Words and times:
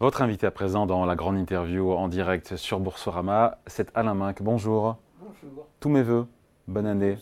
Votre 0.00 0.22
invité 0.22 0.46
à 0.46 0.50
présent 0.50 0.86
dans 0.86 1.04
la 1.04 1.14
grande 1.14 1.36
interview 1.36 1.92
en 1.92 2.08
direct 2.08 2.56
sur 2.56 2.80
Boursorama, 2.80 3.58
c'est 3.66 3.94
Alain 3.94 4.14
Minck. 4.14 4.40
Bonjour. 4.40 4.96
Bonjour. 5.20 5.66
Tous 5.78 5.90
mes 5.90 6.02
voeux. 6.02 6.26
Bonne 6.66 6.86
année. 6.86 7.18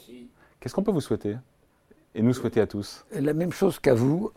Qu'est-ce 0.60 0.76
qu'on 0.76 0.84
peut 0.84 0.92
vous 0.92 1.00
souhaiter 1.00 1.34
Et 2.14 2.22
nous 2.22 2.32
souhaiter 2.32 2.60
à 2.60 2.68
tous? 2.68 3.04
La 3.12 3.34
même 3.34 3.50
chose 3.50 3.80
qu'à 3.80 3.94
vous, 3.94 4.30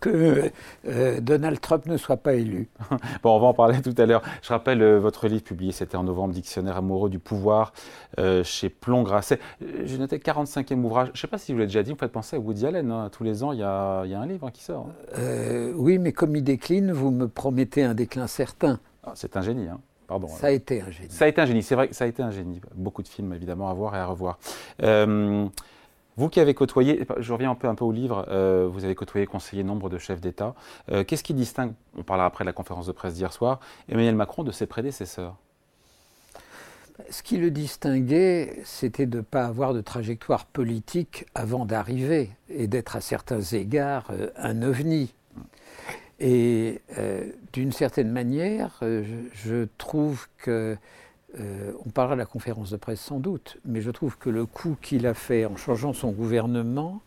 que 0.00 0.50
euh, 0.86 1.20
Donald 1.20 1.60
Trump 1.60 1.86
ne 1.86 1.96
soit 1.96 2.16
pas 2.16 2.34
élu. 2.34 2.68
bon, 3.22 3.36
on 3.36 3.38
va 3.38 3.46
en 3.46 3.54
parler 3.54 3.80
tout 3.82 3.94
à 3.98 4.06
l'heure. 4.06 4.22
Je 4.42 4.48
rappelle 4.48 4.82
euh, 4.82 4.98
votre 4.98 5.28
livre 5.28 5.42
publié, 5.42 5.72
c'était 5.72 5.96
en 5.96 6.04
novembre, 6.04 6.34
Dictionnaire 6.34 6.76
amoureux 6.76 7.10
du 7.10 7.18
pouvoir, 7.18 7.72
euh, 8.18 8.44
chez 8.44 8.68
Plomb 8.68 9.02
Grasset. 9.02 9.38
J'ai 9.84 9.98
noté 9.98 10.18
45e 10.18 10.82
ouvrage. 10.82 11.08
Je 11.08 11.12
ne 11.12 11.16
sais 11.18 11.26
pas 11.26 11.38
si 11.38 11.52
vous 11.52 11.58
l'avez 11.58 11.68
déjà 11.68 11.82
dit, 11.82 11.90
vous 11.90 11.98
faites 11.98 12.12
penser 12.12 12.36
à 12.36 12.38
Woody 12.38 12.66
Allen. 12.66 12.90
Hein. 12.90 13.10
Tous 13.10 13.24
les 13.24 13.42
ans, 13.42 13.52
il 13.52 13.60
y 13.60 13.62
a, 13.62 14.04
y 14.06 14.14
a, 14.14 14.20
un 14.20 14.26
livre 14.26 14.50
qui 14.50 14.62
sort. 14.62 14.88
Hein. 15.16 15.72
oui, 15.74 15.98
mais 15.98 16.12
comme 16.12 16.36
il 16.36 16.44
décline, 16.44 16.92
vous 16.92 17.10
me 17.10 17.28
promettez 17.28 17.82
un 17.82 17.94
déclin 17.94 18.26
certain. 18.26 18.80
Ah, 19.04 19.12
c'est 19.14 19.36
un 19.36 19.42
génie, 19.42 19.68
hein. 19.68 19.80
Pardon, 20.06 20.28
ça 20.28 20.46
a 20.46 20.50
été 20.50 20.82
un 20.82 20.90
génie. 20.90 21.10
Ça 21.10 21.24
a 21.24 21.28
été 21.28 21.40
un 21.40 21.46
génie, 21.46 21.64
c'est 21.64 21.74
vrai 21.74 21.88
que 21.88 21.94
ça 21.94 22.04
a 22.04 22.06
été 22.06 22.22
un 22.22 22.30
génie. 22.30 22.60
Beaucoup 22.76 23.02
de 23.02 23.08
films, 23.08 23.32
évidemment, 23.32 23.68
à 23.68 23.74
voir 23.74 23.96
et 23.96 23.98
à 23.98 24.06
revoir. 24.06 24.38
Vous 26.16 26.30
qui 26.30 26.40
avez 26.40 26.54
côtoyé, 26.54 27.06
je 27.18 27.32
reviens 27.32 27.50
un 27.50 27.54
peu, 27.54 27.68
un 27.68 27.74
peu 27.74 27.84
au 27.84 27.92
livre, 27.92 28.24
euh, 28.28 28.66
vous 28.70 28.84
avez 28.84 28.94
côtoyé, 28.94 29.26
conseillé 29.26 29.62
nombre 29.62 29.90
de 29.90 29.98
chefs 29.98 30.20
d'État. 30.20 30.54
Euh, 30.90 31.04
qu'est-ce 31.04 31.22
qui 31.22 31.34
distingue, 31.34 31.72
on 31.96 32.02
parlera 32.02 32.26
après 32.26 32.44
de 32.44 32.46
la 32.46 32.54
conférence 32.54 32.86
de 32.86 32.92
presse 32.92 33.14
d'hier 33.14 33.32
soir, 33.32 33.60
Emmanuel 33.88 34.14
Macron 34.14 34.42
de 34.42 34.50
ses 34.50 34.66
prédécesseurs? 34.66 35.36
Ce 37.10 37.22
qui 37.22 37.36
le 37.36 37.50
distinguait, 37.50 38.62
c'était 38.64 39.04
de 39.04 39.18
ne 39.18 39.22
pas 39.22 39.44
avoir 39.44 39.74
de 39.74 39.82
trajectoire 39.82 40.46
politique 40.46 41.26
avant 41.34 41.66
d'arriver 41.66 42.30
et 42.48 42.66
d'être 42.66 42.96
à 42.96 43.02
certains 43.02 43.42
égards 43.42 44.08
euh, 44.10 44.30
un 44.36 44.62
ovni. 44.62 45.12
Et 46.18 46.80
d'une 47.52 47.72
certaine 47.72 48.10
manière, 48.10 48.80
je 48.80 49.66
trouve 49.76 50.28
que 50.38 50.78
euh, 51.38 51.72
on 51.84 51.90
parlera 51.90 52.14
de 52.14 52.20
la 52.20 52.26
conférence 52.26 52.70
de 52.70 52.76
presse 52.76 53.00
sans 53.00 53.18
doute, 53.18 53.58
mais 53.64 53.80
je 53.80 53.90
trouve 53.90 54.16
que 54.16 54.30
le 54.30 54.46
coup 54.46 54.76
qu'il 54.80 55.06
a 55.06 55.14
fait 55.14 55.44
en 55.44 55.56
changeant 55.56 55.92
son 55.92 56.12
gouvernement 56.12 57.02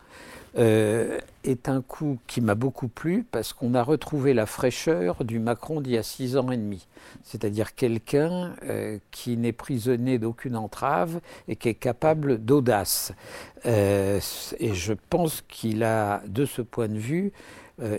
euh, 0.58 1.20
est 1.44 1.70
un 1.70 1.82
coup 1.82 2.20
qui 2.28 2.42
m'a 2.42 2.56
beaucoup 2.56 2.90
plu 2.90 3.26
parce 3.32 3.54
qu'on 3.54 3.74
a 3.76 3.82
retrouvé 3.82 4.34
la 4.34 4.46
fraîcheur 4.46 5.24
du 5.24 5.40
Macron 5.40 5.80
d'il 5.80 5.94
y 5.94 5.98
a 5.98 6.04
six 6.04 6.38
ans 6.38 6.52
et 6.52 6.58
demi. 6.58 6.88
C'est-à-dire 7.24 7.76
quelqu'un 7.76 8.56
euh, 8.66 9.00
qui 9.12 9.38
n'est 9.38 9.54
prisonnier 9.54 10.20
d'aucune 10.20 10.58
entrave 10.58 11.22
et 11.48 11.56
qui 11.56 11.70
est 11.70 11.76
capable 11.76 12.44
d'audace. 12.44 13.14
et 13.66 14.20
je 14.74 14.94
pense 15.10 15.44
qu'il 15.48 15.84
a, 15.84 16.22
de 16.28 16.46
ce 16.46 16.62
point 16.62 16.88
de 16.88 17.00
vue, 17.00 17.32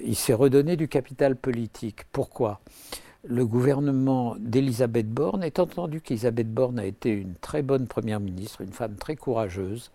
il 0.05 0.15
s'est 0.15 0.35
redonné 0.35 0.77
du 0.77 0.89
capital 0.89 1.37
politique. 1.37 2.05
Pourquoi? 2.13 2.61
Le 3.25 3.47
gouvernement 3.47 4.37
d'Elisabeth 4.39 5.09
Borne, 5.11 5.45
étant 5.45 5.65
entendu 5.65 6.01
qu'Elisabeth 6.01 6.53
Borne 6.53 6.79
a 6.79 6.87
été 6.87 7.11
une 7.11 7.35
très 7.35 7.63
bonne 7.63 7.87
première 7.87 8.21
ministre, 8.21 8.63
une 8.63 8.73
femme 8.73 8.97
très 8.97 9.17
courageuse, 9.17 9.91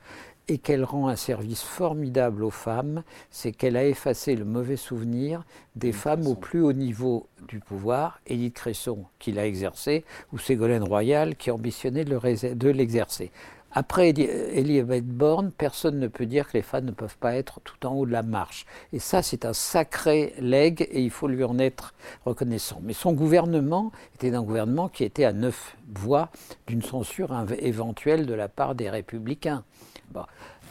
et 0.48 0.60
qu'elle 0.60 0.84
rend 0.84 1.08
un 1.08 1.16
service 1.16 1.64
formidable 1.64 2.44
aux 2.44 2.52
femmes, 2.52 3.04
c'est 3.32 3.52
qu'elle 3.52 3.78
a 3.78 3.86
effacé 3.86 4.36
le 4.36 4.46
mauvais 4.46 4.76
souvenir 4.76 5.44
des 5.76 5.92
femmes 5.92 6.28
au 6.28 6.36
plus 6.36 6.62
haut 6.62 6.74
niveau 6.74 7.28
du 7.48 7.60
pouvoir, 7.60 8.20
Édith 8.28 8.54
Cresson 8.54 9.06
qui 9.18 9.32
l'a 9.32 9.48
exercé, 9.48 10.04
ou 10.32 10.38
Ségolène 10.38 10.84
Royal 10.84 11.36
qui 11.36 11.50
ambitionnait 11.50 12.06
de 12.06 12.70
l'exercer. 12.70 13.32
Après 13.78 14.10
Elisabeth 14.10 15.06
Borne, 15.06 15.52
personne 15.52 16.00
ne 16.00 16.08
peut 16.08 16.26
dire 16.26 16.48
que 16.48 16.54
les 16.54 16.62
femmes 16.62 16.86
ne 16.86 16.92
peuvent 16.92 17.18
pas 17.18 17.36
être 17.36 17.60
tout 17.60 17.86
en 17.86 17.94
haut 17.94 18.06
de 18.06 18.12
la 18.12 18.24
marche. 18.24 18.66
Et 18.94 19.00
ça, 19.00 19.22
c'est 19.22 19.44
un 19.44 19.52
sacré 19.52 20.34
legs 20.40 20.88
et 20.90 21.02
il 21.02 21.10
faut 21.12 21.28
lui 21.28 21.44
en 21.44 21.60
être 21.60 21.94
reconnaissant. 22.26 22.80
Mais 22.84 22.94
son 22.94 23.12
gouvernement 23.12 23.92
était 24.16 24.34
un 24.34 24.44
gouvernement 24.44 24.88
qui 24.88 25.04
était 25.04 25.26
à 25.26 25.34
neuf 25.34 25.76
voix 25.94 26.30
d'une 26.68 26.82
censure 26.82 27.36
éventuelle 27.60 28.26
de 28.26 28.34
la 28.34 28.48
part 28.48 28.76
des 28.76 28.90
républicains. 28.90 29.66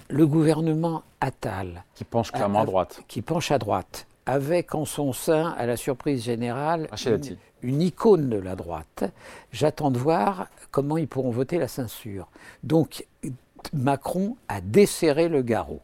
Le 0.09 0.27
gouvernement 0.27 1.03
Attal. 1.21 1.85
Qui 1.95 2.05
penche 2.05 2.33
clairement 2.33 2.63
à 2.63 2.67
droite. 2.67 3.03
Qui 3.07 3.21
penche 3.21 3.51
à 3.51 3.59
droite 3.59 4.07
avec 4.27 4.75
en 4.75 4.85
son 4.85 5.13
sein, 5.13 5.55
à 5.59 5.67
la 5.67 5.77
surprise 5.77 6.25
générale, 6.25 6.89
une, 7.07 7.37
icône 7.69 8.29
de 8.29 8.37
la 8.37 8.57
droite. 8.57 9.05
J'attends 9.53 9.91
de 9.91 9.99
voir 9.99 10.49
comment 10.71 10.97
ils 10.97 11.09
pourront 11.09 11.31
voter 11.31 11.59
la 11.59 11.69
censure. 11.69 12.29
Donc 12.63 13.07
Macron 13.73 14.37
a 14.49 14.61
desserré 14.61 15.29
le 15.29 15.43
garrot. 15.43 15.81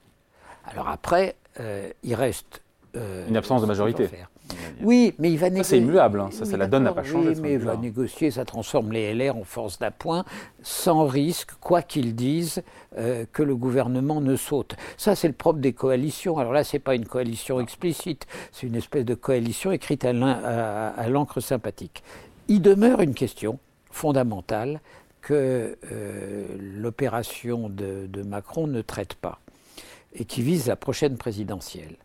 Alors 0.65 0.89
après, 0.89 1.37
euh, 1.59 1.91
il 2.03 2.15
reste... 2.15 2.63
Euh, 2.97 3.29
une 3.29 3.37
absence 3.37 3.63
de 3.63 3.67
majorité. 3.67 4.09
Oui, 4.83 5.15
mais 5.19 5.31
il 5.31 5.39
va 5.39 5.51
négocier. 5.51 5.79
C'est 5.79 5.85
immuable, 5.85 6.21
hein. 6.21 6.31
ça, 6.31 6.57
la 6.57 6.67
donne 6.67 6.85
n'a 6.85 6.93
pas 6.93 7.05
changé. 7.05 7.31
Oui, 7.31 7.41
mais 7.41 7.53
il 7.55 7.59
va 7.59 7.77
négocier, 7.77 8.31
ça 8.31 8.45
transforme 8.45 8.93
les 8.93 9.15
LR 9.15 9.37
en 9.37 9.45
force 9.45 9.79
d'appoint, 9.79 10.25
sans 10.63 11.07
risque, 11.07 11.51
quoi 11.61 11.83
qu'ils 11.83 12.15
disent, 12.15 12.63
euh, 12.99 13.25
que 13.33 13.43
le 13.43 13.57
gouvernement 13.57 14.21
ne 14.21 14.37
saute. 14.37 14.77
Ça, 14.97 15.15
c'est 15.15 15.29
le 15.29 15.35
propre 15.35 15.59
des 15.59 15.73
coalitions. 15.73 16.39
Alors 16.39 16.53
là, 16.53 16.65
ce 16.65 16.77
n'est 16.77 16.81
pas 16.81 16.95
une 16.95 17.07
coalition 17.07 17.61
explicite, 17.61 18.27
c'est 18.53 18.67
une 18.67 18.77
espèce 18.77 19.05
de 19.05 19.15
coalition 19.15 19.73
écrite 19.73 20.05
à 20.05 21.09
l'encre 21.09 21.41
sympathique. 21.41 22.03
Il 22.49 22.63
demeure 22.63 23.01
une 23.01 23.15
question 23.15 23.59
fondamentale 23.91 24.81
que 25.21 25.77
euh, 25.93 26.47
l'opération 26.59 27.69
de, 27.69 28.07
de 28.07 28.23
Macron 28.23 28.67
ne 28.67 28.81
traite 28.81 29.15
pas 29.15 29.41
et 30.15 30.25
qui 30.25 30.43
vise 30.43 30.67
la 30.67 30.77
prochaine 30.77 31.17
présidentielle. 31.17 31.97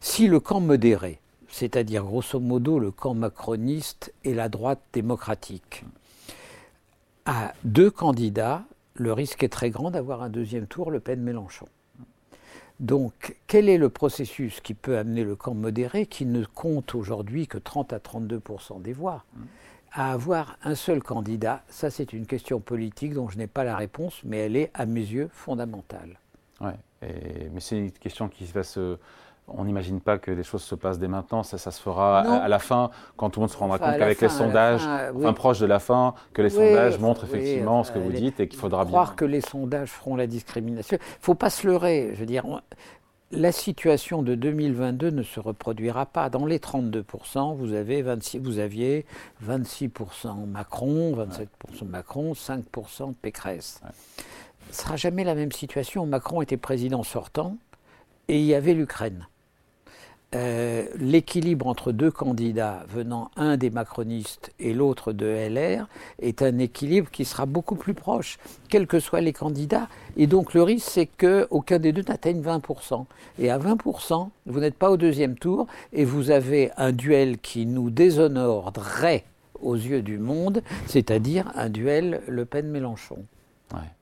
Si 0.00 0.28
le 0.28 0.40
camp 0.40 0.60
modéré, 0.60 1.20
c'est-à-dire 1.48 2.04
grosso 2.04 2.38
modo 2.40 2.78
le 2.78 2.90
camp 2.90 3.14
macroniste 3.14 4.12
et 4.24 4.34
la 4.34 4.48
droite 4.48 4.80
démocratique. 4.92 5.84
À 7.24 7.52
deux 7.64 7.90
candidats, 7.90 8.64
le 8.94 9.12
risque 9.12 9.42
est 9.42 9.48
très 9.48 9.70
grand 9.70 9.90
d'avoir 9.90 10.22
un 10.22 10.28
deuxième 10.28 10.66
tour 10.66 10.90
Le 10.90 11.00
Pen-Mélenchon. 11.00 11.66
Donc, 12.80 13.36
quel 13.48 13.68
est 13.68 13.78
le 13.78 13.88
processus 13.88 14.60
qui 14.60 14.72
peut 14.72 14.98
amener 14.98 15.24
le 15.24 15.34
camp 15.34 15.54
modéré, 15.54 16.06
qui 16.06 16.26
ne 16.26 16.44
compte 16.44 16.94
aujourd'hui 16.94 17.48
que 17.48 17.58
30 17.58 17.92
à 17.92 17.98
32% 17.98 18.80
des 18.80 18.92
voix, 18.92 19.24
à 19.92 20.12
avoir 20.12 20.58
un 20.62 20.74
seul 20.76 21.02
candidat 21.02 21.64
Ça, 21.68 21.90
c'est 21.90 22.12
une 22.12 22.26
question 22.26 22.60
politique 22.60 23.14
dont 23.14 23.28
je 23.28 23.38
n'ai 23.38 23.48
pas 23.48 23.64
la 23.64 23.76
réponse, 23.76 24.20
mais 24.24 24.38
elle 24.38 24.56
est, 24.56 24.70
à 24.74 24.86
mes 24.86 25.00
yeux, 25.00 25.28
fondamentale. 25.32 26.20
Ouais, 26.60 26.76
mais 27.02 27.60
c'est 27.60 27.78
une 27.78 27.90
question 27.90 28.28
qui 28.28 28.44
va 28.46 28.62
se 28.62 28.96
on 29.48 29.64
n'imagine 29.64 30.00
pas 30.00 30.18
que 30.18 30.30
les 30.30 30.42
choses 30.42 30.62
se 30.62 30.74
passent 30.74 30.98
dès 30.98 31.08
maintenant, 31.08 31.42
ça, 31.42 31.58
ça 31.58 31.70
se 31.70 31.80
fera 31.80 32.20
à, 32.20 32.48
la 32.48 32.58
fin, 32.58 32.90
quand 33.16 33.30
tout 33.30 33.40
le 33.40 33.42
monde 33.42 33.50
se 33.50 33.56
rendra 33.56 33.78
compte 33.78 33.98
qu'avec 33.98 34.20
les 34.20 34.28
sondages, 34.28 34.82
enfin 35.16 35.32
proche 35.32 35.58
de 35.58 35.66
la 35.66 35.78
fin, 35.78 36.14
que 36.32 36.42
les 36.42 36.50
sondages 36.50 36.98
montrent 36.98 37.24
effectivement 37.24 37.84
ce 37.84 37.92
que 37.92 37.98
vous 37.98 38.12
dites 38.12 38.40
et 38.40 38.48
qu'il 38.48 38.58
faudra 38.58 38.84
bien. 38.84 38.92
Croire 38.92 39.16
que 39.16 39.24
les 39.24 39.40
sondages 39.40 39.90
feront 39.90 40.16
la 40.16 40.26
discrimination. 40.26 40.96
Il 41.00 41.00
ne 41.00 41.22
faut 41.22 41.34
pas 41.34 41.50
se 41.50 41.66
leurrer. 41.66 42.10
Je 42.14 42.20
veux 42.20 42.26
dire, 42.26 42.44
la 43.30 43.52
situation 43.52 44.22
de 44.22 44.34
2022 44.34 45.10
ne 45.10 45.22
se 45.22 45.38
reproduira 45.40 46.06
pas. 46.06 46.30
Dans 46.30 46.46
les 46.46 46.58
32%, 46.58 47.56
vous, 47.56 47.74
avez 47.74 48.02
26, 48.02 48.38
vous 48.38 48.58
aviez 48.58 49.04
26% 49.46 50.46
Macron, 50.46 51.14
27% 51.14 51.86
Macron, 51.86 52.32
5% 52.32 53.14
Pécresse. 53.14 53.80
Ce 54.70 54.82
ne 54.82 54.86
sera 54.86 54.96
jamais 54.96 55.24
la 55.24 55.34
même 55.34 55.52
situation. 55.52 56.06
Macron 56.06 56.42
était 56.42 56.56
président 56.56 57.02
sortant 57.02 57.56
et 58.28 58.38
il 58.38 58.44
y 58.44 58.54
avait 58.54 58.74
l'Ukraine. 58.74 59.26
Euh, 60.34 60.84
l'équilibre 60.98 61.66
entre 61.68 61.90
deux 61.90 62.10
candidats 62.10 62.84
venant 62.90 63.30
un 63.36 63.56
des 63.56 63.70
macronistes 63.70 64.52
et 64.60 64.74
l'autre 64.74 65.14
de 65.14 65.24
LR 65.24 65.88
est 66.20 66.42
un 66.42 66.58
équilibre 66.58 67.10
qui 67.10 67.24
sera 67.24 67.46
beaucoup 67.46 67.76
plus 67.76 67.94
proche, 67.94 68.38
quels 68.68 68.86
que 68.86 69.00
soient 69.00 69.22
les 69.22 69.32
candidats. 69.32 69.88
Et 70.18 70.26
donc 70.26 70.52
le 70.52 70.62
risque, 70.62 70.90
c'est 70.90 71.06
qu'aucun 71.06 71.78
des 71.78 71.92
deux 71.92 72.02
n'atteigne 72.02 72.42
20%. 72.42 73.06
Et 73.38 73.50
à 73.50 73.58
20%, 73.58 74.28
vous 74.44 74.60
n'êtes 74.60 74.74
pas 74.74 74.90
au 74.90 74.98
deuxième 74.98 75.38
tour 75.38 75.66
et 75.94 76.04
vous 76.04 76.30
avez 76.30 76.72
un 76.76 76.92
duel 76.92 77.38
qui 77.38 77.64
nous 77.64 77.88
déshonorerait 77.88 79.24
aux 79.62 79.76
yeux 79.76 80.02
du 80.02 80.18
monde, 80.18 80.62
c'est-à-dire 80.86 81.50
un 81.54 81.70
duel 81.70 82.20
Le 82.28 82.44
Pen-Mélenchon. 82.44 83.24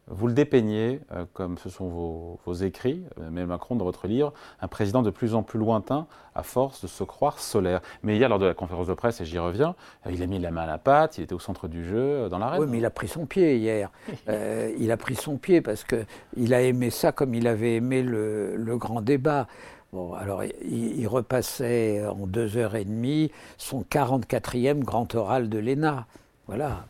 Vous 0.09 0.29
le 0.29 0.35
dépeignez, 0.35 1.01
euh, 1.13 1.25
comme 1.33 1.59
ce 1.59 1.69
sont 1.69 1.89
vos, 1.89 2.53
écrits, 2.53 3.03
euh, 3.19 3.29
mais 3.33 3.45
Macron 3.45 3.75
dans 3.75 3.85
votre 3.85 4.07
livre, 4.07 4.33
un 4.61 4.69
président 4.69 5.03
de 5.03 5.11
plus 5.11 5.35
en 5.35 5.43
plus 5.43 5.59
lointain 5.59 6.07
à 6.37 6.45
force 6.45 6.81
de 6.83 6.87
se 6.87 7.03
croire 7.03 7.41
solaire. 7.41 7.81
Mais 8.05 8.17
hier, 8.17 8.29
lors 8.29 8.39
de 8.39 8.47
la 8.47 8.55
conférence 8.55 8.87
de 8.87 8.95
presse, 8.95 9.21
et 9.21 9.25
j'y 9.25 9.41
reviens, 9.41 9.75
euh, 10.07 10.13
il 10.13 10.23
a 10.23 10.27
mis 10.27 10.39
la 10.39 10.53
main 10.53 10.63
à 10.63 10.67
la 10.67 10.79
pâte, 10.79 11.19
il 11.19 11.25
était 11.25 11.35
au 11.35 11.41
centre 11.41 11.67
du 11.67 11.85
jeu, 11.85 12.29
dans 12.29 12.39
l'arène. 12.39 12.61
Oui, 12.61 12.69
mais 12.71 12.79
il 12.79 12.85
a 12.85 12.91
pris 12.91 13.09
son 13.09 13.27
pied 13.27 13.57
hier. 13.57 13.91
il 14.79 14.91
a 14.93 14.97
pris 14.97 15.17
son 15.17 15.39
pied 15.39 15.61
parce 15.61 15.85
qu'il 15.85 16.55
a 16.55 16.63
aimé 16.63 16.91
ça 16.91 17.11
comme 17.11 17.35
il 17.35 17.49
avait 17.49 17.75
aimé 17.75 18.03
le, 18.03 18.77
grand 18.77 19.01
débat. 19.01 19.49
Bon, 19.93 20.15
alors 20.15 20.45
il, 20.45 21.01
il, 21.01 21.09
repassait 21.09 22.07
en 22.07 22.27
deux 22.27 22.57
heures 22.57 22.77
et 22.77 22.85
demie 22.85 23.33
son 23.57 23.83
44e 23.83 24.81
grand 24.81 25.13
oral 25.17 25.49
de 25.49 25.59
l'ENA. 25.59 26.07
Voilà. 26.47 26.85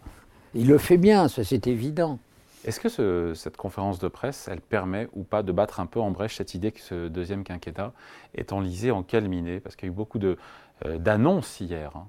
Il 0.55 0.69
le 0.69 0.79
fait 0.79 0.96
bien, 0.99 1.29
ça 1.29 1.44
c'est 1.44 1.67
évident. 1.67 2.19
Est-ce 2.66 2.80
que 2.80 3.34
cette 3.34 3.56
conférence 3.56 3.98
de 3.98 4.08
presse, 4.08 4.48
elle 4.48 4.60
permet 4.60 5.08
ou 5.12 5.22
pas 5.22 5.42
de 5.42 5.52
battre 5.52 5.80
un 5.80 5.86
peu 5.86 6.00
en 6.00 6.10
brèche 6.10 6.36
cette 6.36 6.54
idée 6.54 6.72
que 6.72 6.80
ce 6.80 7.08
deuxième 7.08 7.44
quinquennat 7.44 7.92
est 8.34 8.52
enlisé, 8.52 8.90
en 8.90 9.02
calminé? 9.02 9.60
Parce 9.60 9.76
qu'il 9.76 9.86
y 9.86 9.90
a 9.90 9.92
eu 9.92 9.96
beaucoup 9.96 10.18
euh, 10.18 10.98
d'annonces 10.98 11.60
hier. 11.60 11.96
Hein. 11.96 12.06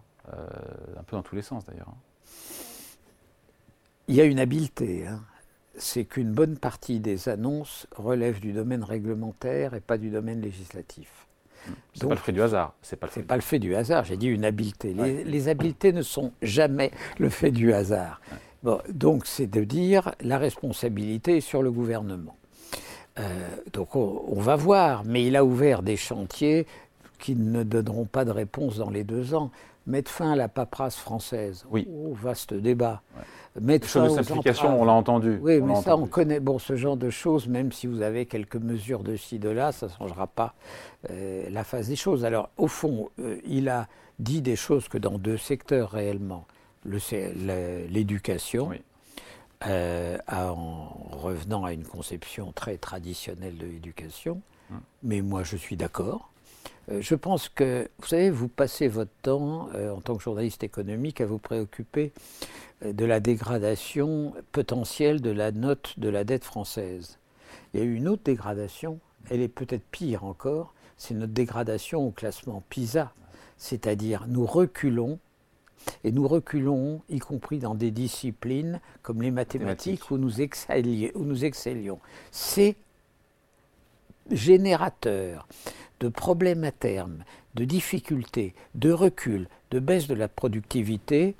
un 0.98 1.04
peu 1.04 1.16
dans 1.16 1.24
tous 1.24 1.36
les 1.36 1.42
sens 1.42 1.64
d'ailleurs. 1.66 1.90
Hein. 1.90 1.98
Il 4.08 4.16
y 4.16 4.22
a 4.22 4.26
une 4.26 4.40
habileté. 4.40 5.06
Hein. 5.06 5.22
C'est 5.78 6.06
qu'une 6.06 6.32
bonne 6.32 6.58
partie 6.58 7.00
des 7.00 7.30
annonces 7.30 7.88
relèvent 7.96 8.40
du 8.40 8.52
domaine 8.52 8.84
réglementaire 8.84 9.74
et 9.74 9.80
pas 9.80 9.98
du 9.98 10.10
domaine 10.10 10.42
législatif. 10.42 11.28
C'est 11.94 12.08
pas 12.08 12.14
le 12.14 12.20
fait 12.20 12.32
du 12.32 12.42
hasard. 12.42 12.74
C'est 12.82 12.96
pas, 12.96 13.08
pas, 13.08 13.36
le 13.36 13.42
fait 13.42 13.60
du 13.60 13.76
hasard. 13.76 14.06
J'ai 14.06 14.18
dit 14.18 14.28
une 14.28 14.46
habileté. 14.46 14.94
Les, 14.94 15.50
habiletés 15.50 15.92
ne 15.92 16.02
sont 16.02 16.32
jamais 16.42 16.92
le 17.20 17.30
fait 17.30 17.52
du 17.52 17.74
hasard. 17.74 18.22
Bon, 18.68 18.82
donc 18.90 19.28
c'est 19.28 19.48
de 19.48 19.64
dire 19.64 20.14
la 20.20 20.38
responsabilité 20.38 21.38
est 21.38 21.42
sur 21.42 21.64
le 21.64 21.72
gouvernement. 21.72 22.36
Euh, 23.18 23.24
donc 23.72 23.96
on, 23.96 24.42
va 24.42 24.58
voir, 24.58 25.06
mais 25.06 25.26
il 25.26 25.38
a 25.38 25.46
ouvert 25.46 25.82
des 25.82 25.96
chantiers 25.96 26.68
qui 27.18 27.38
ne 27.38 27.64
donneront 27.64 28.04
pas 28.04 28.26
de 28.26 28.32
réponse 28.32 28.76
dans 28.76 28.90
les 28.90 29.06
deux 29.06 29.34
ans. 29.34 29.52
Mettre 29.86 30.12
fin 30.12 30.34
à 30.34 30.36
la 30.36 30.50
paperasse 30.50 30.98
française. 30.98 31.66
Oui. 31.72 31.88
Oh, 31.90 32.14
vaste 32.14 32.54
débat. 32.54 33.02
Mettre 33.58 33.88
fin 33.88 34.04
de 34.04 34.10
simplification, 34.10 34.82
on 34.82 34.84
l'a 34.84 34.92
entendu. 34.92 35.40
Oui, 35.42 35.62
mais 35.62 35.76
ça, 35.76 35.96
on 35.96 36.06
connaît 36.06 36.42
bon, 36.42 36.60
ce 36.60 36.76
genre 36.76 36.98
de 36.98 37.10
choses, 37.10 37.48
même 37.48 37.72
si 37.72 37.88
vous 37.88 38.02
avez 38.02 38.26
quelques 38.26 38.58
mesures 38.58 39.02
de 39.02 39.16
ci, 39.16 39.40
de 39.40 39.48
là, 39.48 39.72
ça 39.72 39.86
ne 39.86 39.92
changera 39.94 40.28
pas 40.28 40.56
euh, 41.10 41.48
la 41.50 41.64
phase 41.64 41.88
des 41.88 41.96
choses. 41.96 42.26
Alors, 42.26 42.50
au 42.58 42.68
fond, 42.68 43.12
euh, 43.20 43.38
il 43.48 43.70
a 43.70 43.88
dit 44.20 44.42
des 44.42 44.58
choses 44.58 44.90
que 44.90 44.98
dans 44.98 45.18
deux 45.18 45.38
secteurs 45.38 45.92
réellement. 45.92 46.46
L'éducation, 46.88 48.72
euh, 49.66 50.18
en 50.32 50.66
revenant 51.12 51.66
à 51.66 51.74
une 51.74 51.84
conception 51.84 52.52
très 52.52 52.78
traditionnelle 52.78 53.58
de 53.58 53.66
l'éducation, 53.66 54.42
hum. 54.72 54.80
mais 55.04 55.22
moi 55.22 55.44
je 55.44 55.58
suis 55.58 55.76
d'accord. 55.76 56.32
Euh, 56.90 57.02
je 57.02 57.16
pense 57.16 57.50
que, 57.50 57.90
vous 58.00 58.08
savez, 58.08 58.30
vous 58.30 58.48
passez 58.48 58.88
votre 58.88 59.12
temps, 59.22 59.70
euh, 59.74 59.92
en 59.92 60.00
tant 60.00 60.16
que 60.16 60.24
journaliste 60.24 60.64
économique, 60.64 61.22
à 61.22 61.26
vous 61.26 61.40
préoccuper 61.40 62.14
de 62.86 63.06
la 63.06 63.20
dégradation 63.20 64.34
potentielle 64.52 65.20
de 65.20 65.32
la 65.32 65.52
note 65.52 65.96
de 65.98 66.10
la 66.10 66.24
dette 66.24 66.44
française. 66.44 67.18
Il 67.74 67.80
y 67.80 67.84
a 67.84 67.86
eu 67.86 67.96
une 67.96 68.08
autre 68.08 68.22
dégradation, 68.24 69.00
elle 69.32 69.42
est 69.42 69.48
peut-être 69.48 69.84
pire 69.90 70.24
encore, 70.24 70.74
c'est 70.98 71.14
notre 71.14 71.34
dégradation 71.34 72.06
au 72.06 72.12
classement 72.12 72.64
PISA. 72.70 73.12
C'est-à-dire, 73.58 74.26
nous 74.28 74.46
reculons, 74.46 75.20
et 76.04 76.12
nous 76.12 76.28
reculons, 76.28 77.02
y 77.10 77.20
compris 77.20 77.60
dans 77.60 77.76
des 77.76 77.92
disciplines 77.92 78.80
comme 79.02 79.22
les 79.22 79.32
mathématiques, 79.32 80.12
où 80.12 80.18
nous, 80.18 80.40
où 80.40 81.24
nous 81.24 81.46
excellions. 81.46 82.00
C'est 82.32 82.76
générateur 84.32 85.48
de 86.00 86.10
problèmes 86.10 86.64
à 86.64 86.72
terme, 86.72 87.24
de 87.56 87.66
difficultés, 87.66 88.54
de 88.76 88.92
recul, 88.92 89.48
de 89.72 89.80
baisse 89.80 90.08
de 90.08 90.14
la 90.14 90.28
productivité, 90.28 91.36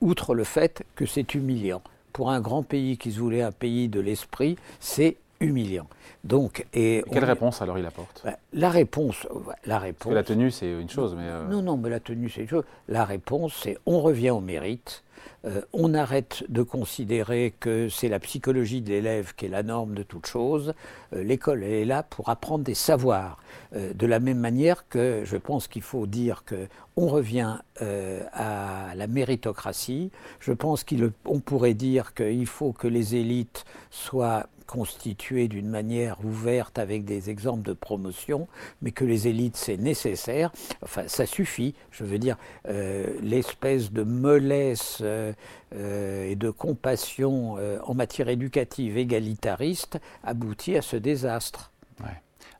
outre 0.00 0.34
le 0.34 0.44
fait 0.44 0.84
que 0.96 1.06
c'est 1.06 1.34
humiliant. 1.34 1.82
Pour 2.12 2.30
un 2.30 2.40
grand 2.40 2.62
pays 2.62 2.98
qui 2.98 3.12
se 3.12 3.20
voulait 3.20 3.42
un 3.42 3.52
pays 3.52 3.88
de 3.88 4.00
l'esprit, 4.00 4.56
c'est 4.80 5.16
humiliant. 5.42 5.86
Donc, 6.24 6.66
et 6.72 7.04
quelle 7.10 7.24
réponse 7.24 7.62
alors 7.62 7.78
il 7.78 7.86
apporte? 7.86 8.22
Bah, 8.24 8.36
La 8.52 8.70
réponse, 8.70 9.26
la 9.66 9.78
réponse. 9.78 9.98
Parce 10.04 10.10
que 10.10 10.14
la 10.14 10.22
tenue 10.22 10.50
c'est 10.50 10.70
une 10.70 10.88
chose, 10.88 11.14
mais 11.16 11.26
euh, 11.26 11.46
non, 11.48 11.62
non, 11.62 11.76
mais 11.76 11.90
la 11.90 12.00
tenue 12.00 12.28
c'est 12.28 12.42
une 12.42 12.48
chose. 12.48 12.64
La 12.88 13.04
réponse 13.04 13.58
c'est 13.62 13.78
on 13.86 14.00
revient 14.00 14.30
au 14.30 14.40
mérite. 14.40 15.02
Euh, 15.44 15.60
on 15.72 15.94
arrête 15.94 16.44
de 16.48 16.62
considérer 16.62 17.52
que 17.58 17.88
c'est 17.88 18.08
la 18.08 18.20
psychologie 18.20 18.80
de 18.80 18.90
l'élève 18.90 19.34
qui 19.34 19.46
est 19.46 19.48
la 19.48 19.62
norme 19.62 19.94
de 19.94 20.02
toute 20.02 20.26
chose. 20.26 20.72
Euh, 21.14 21.24
l'école 21.24 21.64
est 21.64 21.84
là 21.84 22.02
pour 22.02 22.28
apprendre 22.28 22.64
des 22.64 22.74
savoirs. 22.74 23.38
Euh, 23.74 23.92
de 23.92 24.06
la 24.06 24.20
même 24.20 24.38
manière 24.38 24.88
que 24.88 25.22
je 25.24 25.36
pense 25.36 25.66
qu'il 25.66 25.82
faut 25.82 26.06
dire 26.06 26.44
que 26.44 26.68
on 26.94 27.06
revient 27.06 27.56
à 27.80 28.94
la 28.94 29.06
méritocratie. 29.06 30.10
Je 30.40 30.52
pense 30.52 30.84
qu'on 30.84 31.40
pourrait 31.40 31.72
dire 31.72 32.12
qu'il 32.12 32.46
faut 32.46 32.72
que 32.72 32.86
les 32.86 33.16
élites 33.16 33.64
soient 33.90 34.46
constitué 34.72 35.48
d'une 35.48 35.68
manière 35.68 36.24
ouverte 36.24 36.78
avec 36.78 37.04
des 37.04 37.28
exemples 37.28 37.60
de 37.60 37.74
promotion, 37.74 38.48
mais 38.80 38.90
que 38.90 39.04
les 39.04 39.28
élites, 39.28 39.58
c'est 39.58 39.76
nécessaire. 39.76 40.50
Enfin, 40.82 41.02
ça 41.08 41.26
suffit. 41.26 41.74
Je 41.90 42.04
veux 42.04 42.18
dire, 42.18 42.38
euh, 42.68 43.18
l'espèce 43.20 43.92
de 43.92 44.02
mollesse 44.02 45.00
euh, 45.02 45.34
euh, 45.74 46.24
et 46.30 46.36
de 46.36 46.48
compassion 46.48 47.56
en 47.84 47.94
matière 47.94 48.30
éducative 48.30 48.96
égalitariste 48.96 50.00
aboutit 50.24 50.74
à 50.78 50.82
ce 50.82 50.96
désastre. 50.96 51.70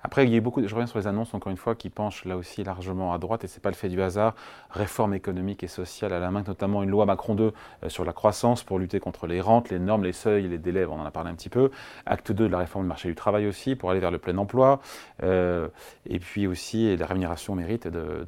Après, 0.05 0.25
il 0.25 0.35
y 0.35 0.37
a 0.37 0.41
beaucoup, 0.41 0.67
je 0.67 0.75
reviens 0.75 0.87
sur 0.87 0.99
les 0.99 1.07
annonces, 1.07 1.33
encore 1.35 1.51
une 1.51 1.57
fois, 1.57 1.75
qui 1.75 1.89
penchent 1.89 2.25
là 2.25 2.37
aussi 2.37 2.65
largement 2.65 3.13
à 3.13 3.19
droite, 3.19 3.45
et 3.45 3.47
ce 3.47 3.57
n'est 3.57 3.61
pas 3.61 3.71
le 3.71 3.77
fait 3.77 3.89
du 3.89 4.03
hasard. 4.03 4.35
Réforme 4.71 5.15
économique 5.15 5.63
et 5.63 5.69
sociale 5.69 6.13
à 6.13 6.19
la 6.19 6.31
main, 6.31 6.43
notamment 6.47 6.83
une 6.83 6.91
loi 6.91 7.07
Macron 7.07 7.35
2 7.35 7.53
euh, 7.85 7.89
sur 7.89 8.05
la 8.05 8.13
croissance 8.13 8.65
pour 8.65 8.79
lutter 8.79 9.01
contre 9.01 9.27
les 9.27 9.41
rentes, 9.41 9.71
les 9.71 9.79
normes, 9.79 10.05
les 10.05 10.13
seuils, 10.13 10.49
les 10.49 10.59
délais, 10.59 10.85
on 10.87 10.95
en 10.95 11.05
a 11.05 11.11
parlé 11.11 11.31
un 11.31 11.35
petit 11.35 11.49
peu. 11.49 11.71
Acte 12.07 12.33
2 12.33 12.47
de 12.47 12.53
la 12.53 12.59
réforme 12.59 12.85
du 12.85 12.89
marché 12.89 13.09
du 13.09 13.15
travail 13.15 13.47
aussi, 13.47 13.77
pour 13.77 13.91
aller 13.91 14.01
vers 14.01 14.11
le 14.11 14.19
plein 14.19 14.37
emploi. 14.39 14.81
Euh, 15.23 15.69
et 16.07 16.19
puis 16.19 16.47
aussi 16.47 16.97
la 16.97 17.07
rémunération 17.07 17.55
mérite, 17.55 17.87
de, 17.87 18.27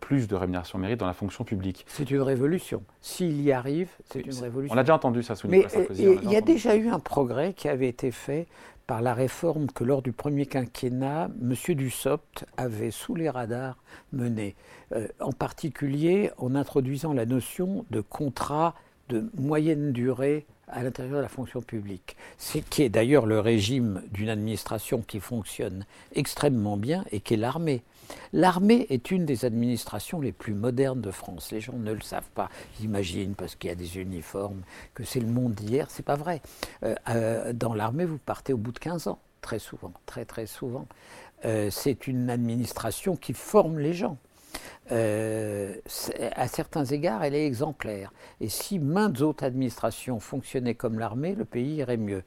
plus 0.00 0.28
de 0.28 0.36
rémunération 0.36 0.78
mérite 0.78 1.00
dans 1.00 1.06
la 1.06 1.14
fonction 1.14 1.44
publique. 1.44 1.84
C'est 1.88 2.10
une 2.10 2.22
révolution. 2.22 2.82
S'il 3.00 3.40
y 3.42 3.52
arrive, 3.52 3.90
c'est 4.04 4.20
une 4.20 4.38
révolution. 4.38 4.74
On 4.74 4.78
a 4.78 4.82
déjà 4.82 4.94
entendu 4.94 5.22
ça 5.22 5.34
sous 5.34 5.48
Nicolas 5.48 5.68
Sarkozy. 5.68 6.06
Mais 6.06 6.18
il 6.22 6.30
y 6.30 6.36
a 6.36 6.40
déjà 6.40 6.76
eu 6.76 6.88
un 6.88 7.00
progrès 7.00 7.52
qui 7.54 7.68
avait 7.68 7.88
été 7.88 8.10
fait 8.10 8.46
par 8.88 9.02
la 9.02 9.12
réforme 9.12 9.66
que 9.66 9.84
lors 9.84 10.00
du 10.00 10.12
premier 10.12 10.46
quinquennat, 10.46 11.28
M. 11.42 11.54
Dussopt 11.76 12.46
avait 12.56 12.90
sous 12.90 13.14
les 13.14 13.28
radars 13.28 13.76
mené, 14.12 14.56
euh, 14.92 15.06
en 15.20 15.32
particulier 15.32 16.30
en 16.38 16.54
introduisant 16.54 17.12
la 17.12 17.26
notion 17.26 17.84
de 17.90 18.00
contrat 18.00 18.74
de 19.10 19.30
moyenne 19.38 19.92
durée 19.92 20.46
à 20.70 20.82
l'intérieur 20.82 21.18
de 21.18 21.22
la 21.22 21.28
fonction 21.28 21.60
publique, 21.60 22.16
c'est 22.36 22.60
qui 22.60 22.82
est 22.82 22.88
d'ailleurs 22.88 23.26
le 23.26 23.40
régime 23.40 24.02
d'une 24.12 24.28
administration 24.28 25.02
qui 25.02 25.20
fonctionne 25.20 25.84
extrêmement 26.14 26.76
bien 26.76 27.04
et 27.10 27.20
qui 27.20 27.34
est 27.34 27.38
l'armée. 27.38 27.82
L'armée 28.32 28.86
est 28.90 29.10
une 29.10 29.26
des 29.26 29.44
administrations 29.44 30.20
les 30.20 30.32
plus 30.32 30.54
modernes 30.54 31.00
de 31.00 31.10
France. 31.10 31.50
Les 31.52 31.60
gens 31.60 31.74
ne 31.74 31.92
le 31.92 32.00
savent 32.00 32.30
pas. 32.34 32.48
Ils 32.78 32.86
imaginent, 32.86 33.34
parce 33.34 33.54
qu'il 33.54 33.68
y 33.68 33.72
a 33.72 33.76
des 33.76 33.98
uniformes, 33.98 34.62
que 34.94 35.04
c'est 35.04 35.20
le 35.20 35.26
monde 35.26 35.54
d'hier. 35.54 35.86
C'est 35.90 36.04
pas 36.04 36.16
vrai. 36.16 36.40
Euh, 36.84 36.94
euh, 37.08 37.52
dans 37.52 37.74
l'armée, 37.74 38.04
vous 38.04 38.18
partez 38.18 38.52
au 38.52 38.58
bout 38.58 38.72
de 38.72 38.78
15 38.78 39.08
ans, 39.08 39.18
très 39.40 39.58
souvent, 39.58 39.92
très 40.06 40.24
très 40.24 40.46
souvent. 40.46 40.86
Euh, 41.44 41.70
c'est 41.70 42.06
une 42.06 42.30
administration 42.30 43.16
qui 43.16 43.32
forme 43.32 43.78
les 43.78 43.92
gens. 43.92 44.16
Euh, 44.90 45.74
à 46.34 46.48
certains 46.48 46.84
égards, 46.84 47.22
elle 47.22 47.34
est 47.34 47.46
exemplaire. 47.46 48.12
Et 48.40 48.48
si 48.48 48.78
maintes 48.78 49.20
autres 49.20 49.44
administrations 49.44 50.18
fonctionnaient 50.18 50.74
comme 50.74 50.98
l'armée, 50.98 51.34
le 51.34 51.44
pays 51.44 51.76
irait 51.76 51.98
mieux. 51.98 52.22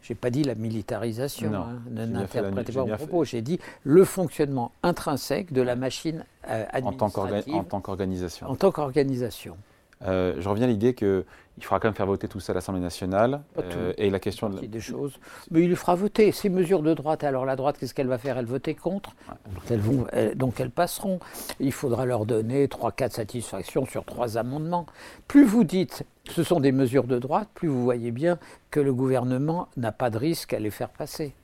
Je 0.00 0.12
n'ai 0.12 0.16
pas 0.16 0.30
dit 0.30 0.42
la 0.42 0.54
militarisation, 0.54 1.52
hein, 1.54 1.82
n'interprétez 1.90 2.72
pas 2.72 2.84
mon 2.84 2.96
propos. 2.96 3.24
J'ai 3.24 3.42
dit 3.42 3.58
le 3.84 4.04
fonctionnement 4.04 4.72
intrinsèque 4.82 5.52
de 5.52 5.60
la 5.60 5.76
machine 5.76 6.24
euh, 6.48 6.64
administrative. 6.70 6.86
En 6.86 7.64
tant 7.64 7.80
qu'organisation. 7.80 8.48
En 8.48 8.56
tant 8.56 8.72
qu'organisation. 8.72 9.56
Euh, 10.02 10.34
je 10.38 10.48
reviens 10.48 10.64
à 10.64 10.68
l'idée 10.68 10.94
qu'il 10.94 11.24
faudra 11.60 11.80
quand 11.80 11.88
même 11.88 11.94
faire 11.94 12.06
voter 12.06 12.28
tout 12.28 12.40
ça 12.40 12.52
à 12.52 12.54
l'Assemblée 12.54 12.82
nationale. 12.82 13.42
Euh, 13.58 13.92
et 13.96 14.10
la 14.10 14.18
question 14.18 14.50
de... 14.50 14.60
des 14.66 14.80
choses. 14.80 15.18
Mais 15.50 15.62
il 15.62 15.70
le 15.70 15.76
fera 15.76 15.94
voter. 15.94 16.32
Ces 16.32 16.48
mesures 16.48 16.82
de 16.82 16.92
droite, 16.94 17.24
alors 17.24 17.44
la 17.44 17.56
droite, 17.56 17.78
qu'est-ce 17.78 17.94
qu'elle 17.94 18.08
va 18.08 18.18
faire? 18.18 18.38
Elle 18.38 18.46
voter 18.46 18.74
contre? 18.74 19.14
Donc, 19.28 19.70
elles 19.70 19.80
vont, 19.80 20.06
donc 20.34 20.60
elles 20.60 20.70
passeront. 20.70 21.18
Il 21.60 21.72
faudra 21.72 22.04
leur 22.04 22.26
donner 22.26 22.66
3-4 22.66 23.10
satisfactions 23.10 23.86
sur 23.86 24.04
trois 24.04 24.36
amendements. 24.36 24.86
Plus 25.28 25.44
vous 25.44 25.64
dites 25.64 26.04
ce 26.30 26.42
sont 26.42 26.60
des 26.60 26.72
mesures 26.72 27.04
de 27.04 27.18
droite, 27.18 27.48
plus 27.54 27.68
vous 27.68 27.82
voyez 27.84 28.10
bien 28.10 28.38
que 28.70 28.80
le 28.80 28.92
gouvernement 28.92 29.68
n'a 29.76 29.92
pas 29.92 30.10
de 30.10 30.18
risque 30.18 30.52
à 30.52 30.58
les 30.58 30.70
faire 30.70 30.90
passer. 30.90 31.34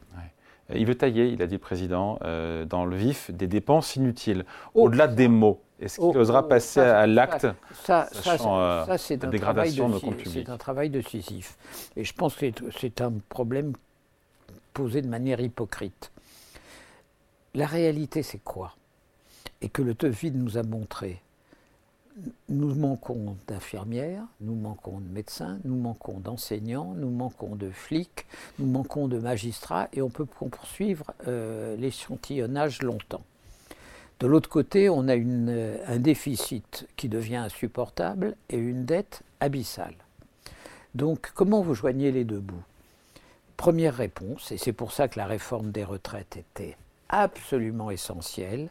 Il 0.74 0.86
veut 0.86 0.94
tailler, 0.94 1.28
il 1.28 1.42
a 1.42 1.46
dit 1.46 1.54
le 1.54 1.60
président, 1.60 2.18
euh, 2.22 2.64
dans 2.64 2.84
le 2.84 2.96
vif 2.96 3.30
des 3.30 3.46
dépenses 3.46 3.96
inutiles, 3.96 4.44
oh. 4.74 4.84
au-delà 4.84 5.06
des 5.06 5.28
mots. 5.28 5.60
Est-ce 5.80 5.96
qu'il 5.96 6.16
oh, 6.16 6.20
osera 6.20 6.42
oh, 6.44 6.48
passer 6.48 6.80
à 6.80 7.06
l'acte 7.06 7.46
Ça, 7.72 8.08
ça, 8.12 8.38
ça 8.38 8.98
c'est 8.98 9.24
un, 9.24 9.28
dégradation 9.28 9.88
de, 9.88 9.98
C'est 10.24 10.48
un 10.48 10.56
travail 10.56 10.90
décisif. 10.90 11.56
Et 11.96 12.04
je 12.04 12.12
pense 12.12 12.36
que 12.36 12.46
c'est 12.78 13.00
un 13.00 13.14
problème 13.28 13.72
posé 14.72 15.02
de 15.02 15.08
manière 15.08 15.40
hypocrite. 15.40 16.12
La 17.54 17.66
réalité, 17.66 18.22
c'est 18.22 18.42
quoi? 18.42 18.74
Et 19.60 19.68
que 19.68 19.82
le 19.82 19.94
TEVID 19.94 20.36
nous 20.36 20.56
a 20.56 20.62
montré. 20.62 21.20
Nous 22.48 22.74
manquons 22.74 23.36
d'infirmières, 23.46 24.24
nous 24.40 24.54
manquons 24.54 25.00
de 25.00 25.08
médecins, 25.08 25.58
nous 25.64 25.76
manquons 25.76 26.20
d'enseignants, 26.20 26.92
nous 26.94 27.10
manquons 27.10 27.56
de 27.56 27.70
flics, 27.70 28.26
nous 28.58 28.66
manquons 28.66 29.08
de 29.08 29.18
magistrats, 29.18 29.88
et 29.94 30.02
on 30.02 30.10
peut 30.10 30.26
poursuivre 30.26 31.12
euh, 31.26 31.74
l'échantillonnage 31.76 32.82
longtemps. 32.82 33.22
De 34.20 34.26
l'autre 34.26 34.50
côté, 34.50 34.88
on 34.88 35.08
a 35.08 35.14
un 35.14 35.98
déficit 35.98 36.86
qui 36.96 37.08
devient 37.08 37.36
insupportable 37.36 38.36
et 38.50 38.56
une 38.56 38.84
dette 38.84 39.22
abyssale. 39.40 39.96
Donc 40.94 41.32
comment 41.34 41.62
vous 41.62 41.74
joignez 41.74 42.12
les 42.12 42.24
deux 42.24 42.40
bouts? 42.40 42.62
Première 43.56 43.94
réponse, 43.94 44.52
et 44.52 44.58
c'est 44.58 44.72
pour 44.72 44.92
ça 44.92 45.08
que 45.08 45.18
la 45.18 45.26
réforme 45.26 45.70
des 45.70 45.84
retraites 45.84 46.36
était 46.36 46.76
absolument 47.08 47.90
essentielle, 47.90 48.70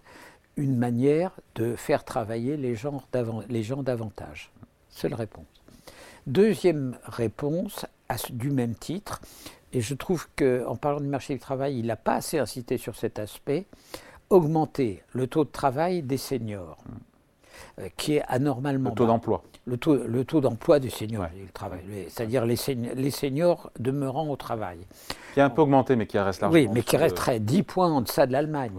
une 0.58 0.77
manière 0.77 1.31
de 1.55 1.75
faire 1.75 2.03
travailler 2.03 2.58
les 2.58 2.75
gens, 2.75 3.01
les 3.50 3.63
gens 3.63 3.84
davantage. 3.84 4.51
Seule 4.89 5.13
réponse. 5.13 5.46
Deuxième 6.27 6.98
réponse, 7.03 7.86
du 8.31 8.51
même 8.51 8.75
titre, 8.75 9.22
et 9.74 9.81
je 9.81 9.93
trouve 9.96 10.27
qu'en 10.36 10.75
parlant 10.75 11.00
du 11.00 11.08
marché 11.08 11.34
du 11.34 11.39
travail, 11.39 11.79
il 11.79 11.86
n'a 11.86 11.96
pas 11.96 12.15
assez 12.15 12.38
incité 12.38 12.77
sur 12.77 12.96
cet 12.96 13.20
aspect, 13.20 13.65
augmenter 14.29 15.03
le 15.13 15.27
taux 15.27 15.46
de 15.46 15.50
travail 15.50 16.03
des 16.03 16.17
seniors, 16.17 16.77
qui 17.98 18.16
est 18.16 18.24
anormalement 18.28 18.90
Le 18.90 18.96
taux 18.96 19.06
d'emploi 19.06 19.44
le 19.66 19.78
taux, 19.78 19.96
le 19.96 20.26
taux 20.26 20.42
d'emploi 20.42 20.80
des 20.80 20.90
seniors, 20.90 21.28
c'est-à-dire 22.10 22.46
les, 22.46 22.56
les, 22.96 23.12
seniors 23.12 23.72
demeurant 23.80 24.28
au 24.28 24.36
travail. 24.36 24.80
Qui 25.34 25.40
a 25.40 25.46
un 25.46 25.50
peu 25.50 25.62
augmenté, 25.62 25.96
mais 25.96 26.08
qui 26.08 26.18
reste 26.18 26.42
largement. 26.42 26.60
Oui, 26.60 26.68
mais 26.74 26.82
qui 26.82 26.98
resterait 26.98 27.40
10 27.40 27.64
points 27.64 27.92
en 27.92 28.02
deçà 28.02 28.26
de 28.26 28.32
l'Allemagne. 28.32 28.72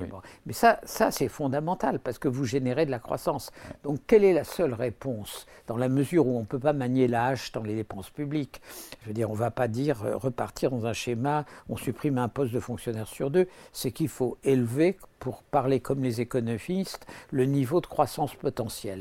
Mais 0.45 0.53
ça, 0.53 0.81
ça 0.85 1.11
c'est 1.11 1.29
fondamental, 1.29 2.01
parce 2.01 2.19
que 2.19 2.29
vous 2.29 2.45
générez 2.45 2.85
de 2.85 2.91
la 2.91 2.99
croissance. 2.99 3.53
Donc, 3.85 4.01
quelle 4.07 4.25
est 4.25 4.33
la 4.33 4.45
seule 4.45 4.75
réponse, 4.75 5.47
dans 5.69 5.77
la 5.77 5.89
mesure 5.89 6.27
où 6.27 6.37
on 6.37 6.41
ne 6.41 6.47
peut 6.47 6.59
pas 6.59 6.73
manier 6.73 7.07
la 7.07 7.27
hache 7.27 7.53
dans 7.53 7.63
les 7.63 7.77
dépenses 7.77 8.11
publiques? 8.11 8.61
Je 9.03 9.09
veux 9.09 9.15
dire, 9.15 9.31
on 9.31 9.35
ne 9.35 9.39
va 9.39 9.51
pas 9.51 9.69
dire 9.69 10.05
euh, 10.05 10.17
repartir 10.17 10.71
dans 10.71 10.87
un 10.87 10.93
schéma, 10.93 11.45
on 11.69 11.77
supprime 11.77 12.19
un 12.19 12.29
poste 12.29 12.53
de 12.53 12.61
fonctionnaire 12.61 13.07
sur 13.07 13.31
deux, 13.31 13.47
c'est 13.73 13.93
qu'il 13.93 14.09
faut 14.09 14.37
élever 14.43 14.99
pour 15.21 15.45
parler 15.45 15.79
comme 15.79 16.03
les 16.03 16.21
économistes, 16.21 17.07
le 17.31 17.45
niveau 17.45 17.81
de 17.81 17.87
croissance 17.87 18.35
potentielle. 18.35 18.92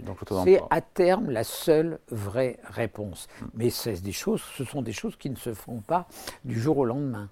C'est 0.44 0.62
à 0.70 0.82
terme 0.82 1.30
la 1.30 1.44
seule 1.44 2.00
vraie 2.10 2.58
réponse. 2.64 3.28
Mais 3.54 3.70
des 4.02 4.12
choses, 4.12 4.42
ce 4.56 4.64
sont 4.64 4.82
des 4.82 4.94
choses 4.94 5.16
qui 5.16 5.30
ne 5.30 5.36
se 5.36 5.54
font 5.54 5.82
pas 5.82 6.08
du 6.46 6.60
jour 6.60 6.78
au 6.78 6.86
lendemain. 6.86 7.30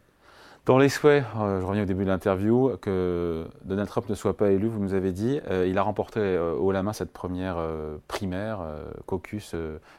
Dans 0.66 0.78
les 0.78 0.90
souhaits, 0.90 1.24
euh, 1.38 1.62
je 1.62 1.66
reviens 1.66 1.82
au 1.84 1.88
début 1.88 2.04
de 2.04 2.10
l'interview, 2.10 2.78
que 2.80 3.48
Donald 3.64 3.90
Trump 3.90 4.08
ne 4.08 4.14
soit 4.14 4.38
pas 4.38 4.52
élu, 4.52 4.68
vous 4.68 4.80
nous 4.80 4.94
avez 4.94 5.12
dit, 5.12 5.40
euh, 5.50 5.66
il 5.68 5.78
a 5.80 5.82
remporté 5.82 6.20
euh, 6.20 6.54
haut 6.54 6.72
la 6.72 6.84
main 6.84 6.94
cette 6.94 7.12
première 7.12 7.58
primaire, 8.08 8.60
caucus 9.08 9.56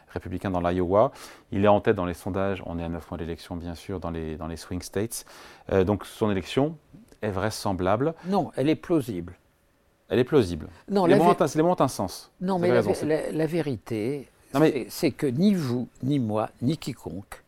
républicain 0.09 0.51
dans 0.51 0.61
l'Iowa. 0.61 1.11
Il 1.51 1.65
est 1.65 1.69
en 1.69 1.81
tête 1.81 1.97
dans 1.97 2.05
les 2.05 2.15
sondages, 2.15 2.63
on 2.67 2.79
est 2.79 2.85
à 2.85 2.89
9 2.89 3.11
mois 3.11 3.19
d'élection 3.19 3.57
bien 3.57 3.75
sûr, 3.75 3.99
dans 3.99 4.11
les, 4.11 4.37
dans 4.37 4.47
les 4.47 4.57
swing 4.57 4.83
states. 4.83 5.25
donc 5.85 6.05
son 6.05 6.31
élection, 6.31 6.77
est 7.23 7.31
vraisemblable. 7.31 8.15
Non, 8.27 8.51
elle 8.57 8.69
est 8.69 8.77
plausible. 8.77 9.35
Elle 10.11 10.19
est 10.19 10.25
plausible. 10.25 10.67
Non, 10.91 11.07
les, 11.07 11.15
mots 11.15 11.25
ont, 11.25 11.81
un 11.81 11.89
sens. 11.89 12.33
Non, 12.41 12.59
mais 12.59 12.69
la, 12.69 13.47
vérité, 13.47 14.29
c'est 14.89 15.13
que 15.13 15.27
ni 15.27 15.55
vous, 15.55 15.89
ni 16.03 16.19
moi, 16.19 16.51
ni 16.61 16.77
quiconque 16.77 17.45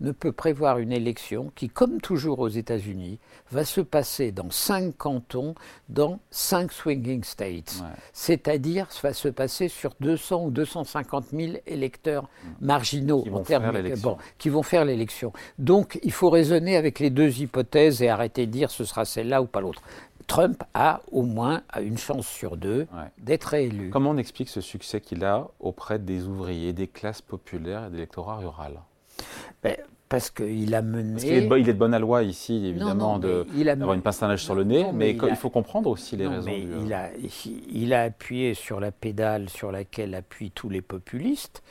ne 0.00 0.12
peut 0.12 0.32
prévoir 0.32 0.78
une 0.78 0.92
élection 0.92 1.52
qui, 1.54 1.68
comme 1.68 2.00
toujours 2.00 2.40
aux 2.40 2.48
États-Unis, 2.48 3.18
va 3.50 3.64
se 3.64 3.80
passer 3.80 4.32
dans 4.32 4.50
cinq 4.50 4.96
cantons, 4.96 5.54
dans 5.88 6.20
cinq 6.30 6.72
swinging 6.72 7.22
states. 7.22 7.82
C'est-à-dire, 8.12 8.88
va 9.02 9.12
se 9.12 9.28
passer 9.28 9.68
sur 9.68 9.94
200 10.00 10.44
ou 10.46 10.50
250 10.50 11.26
000 11.32 11.52
électeurs 11.66 12.28
marginaux 12.60 13.22
qui 13.22 13.28
vont, 13.28 13.44
faire 13.44 13.72
bon, 14.02 14.16
qui 14.38 14.48
vont 14.48 14.62
faire 14.62 14.84
l'élection. 14.84 15.32
Donc, 15.58 15.98
il 16.02 16.12
faut 16.12 16.30
raisonner 16.30 16.76
avec 16.76 16.98
les 16.98 17.10
deux 17.10 17.40
hypothèses 17.40 18.02
et 18.02 18.08
arrêter 18.08 18.46
de 18.46 18.52
dire 18.52 18.70
ce 18.70 18.84
sera 18.84 19.04
celle-là 19.04 19.42
ou 19.42 19.46
pas 19.46 19.60
l'autre. 19.60 19.82
Trump 20.30 20.62
a 20.74 21.00
au 21.10 21.22
moins 21.22 21.62
une 21.82 21.98
chance 21.98 22.28
sur 22.28 22.56
deux 22.56 22.86
d'être 23.18 23.46
réélu. 23.46 23.90
Comment 23.90 24.10
on 24.10 24.16
explique 24.16 24.48
ce 24.48 24.60
succès 24.60 25.00
qu'il 25.00 25.24
a 25.24 25.48
auprès 25.58 25.98
des 25.98 26.28
ouvriers, 26.28 26.72
des 26.72 26.86
classes 26.86 27.20
populaires 27.20 27.86
et 27.86 27.88
de 27.88 27.94
l'électorat 27.94 28.36
rural? 28.36 28.74
Ben, 29.64 29.76
parce 30.08 30.30
qu'il 30.30 30.72
a 30.76 30.82
mené. 30.82 31.14
Parce 31.14 31.24
il, 31.24 31.32
est 31.32 31.48
de, 31.48 31.58
il 31.58 31.68
est 31.68 31.72
de 31.72 31.78
bonne 31.78 31.98
loi 31.98 32.22
ici, 32.22 32.64
évidemment, 32.64 33.18
d'avoir 33.18 33.94
une 33.94 34.02
pince 34.02 34.22
à 34.22 34.36
sur 34.36 34.54
le 34.54 34.62
nez, 34.62 34.86
mais, 34.94 35.18
il, 35.20 35.34
faut 35.34 35.50
comprendre 35.50 35.90
aussi 35.90 36.16
les 36.16 36.28
raisons. 36.28 36.48
du... 36.48 36.84
il, 36.84 36.94
a, 36.94 37.08
il 37.72 37.92
a 37.92 38.02
appuyé 38.02 38.54
sur 38.54 38.78
la 38.78 38.92
pédale 38.92 39.48
sur 39.48 39.72
laquelle 39.72 40.14
appuient 40.14 40.52
tous 40.52 40.68
les 40.68 40.80
populistes. 40.80 41.64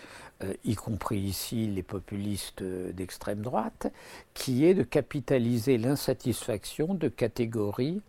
Euh, 0.44 0.54
y 0.64 0.76
compris 0.76 1.20
ici 1.20 1.68
les 1.68 1.84
populistes 1.84 2.64
d'extrême 2.64 3.42
droite, 3.42 3.92
qui 4.34 4.66
est 4.66 4.74
de 4.74 4.84
capitaliser 4.84 5.78
l'insatisfaction 5.78 6.94
de 6.94 7.10
catégories 7.10 8.02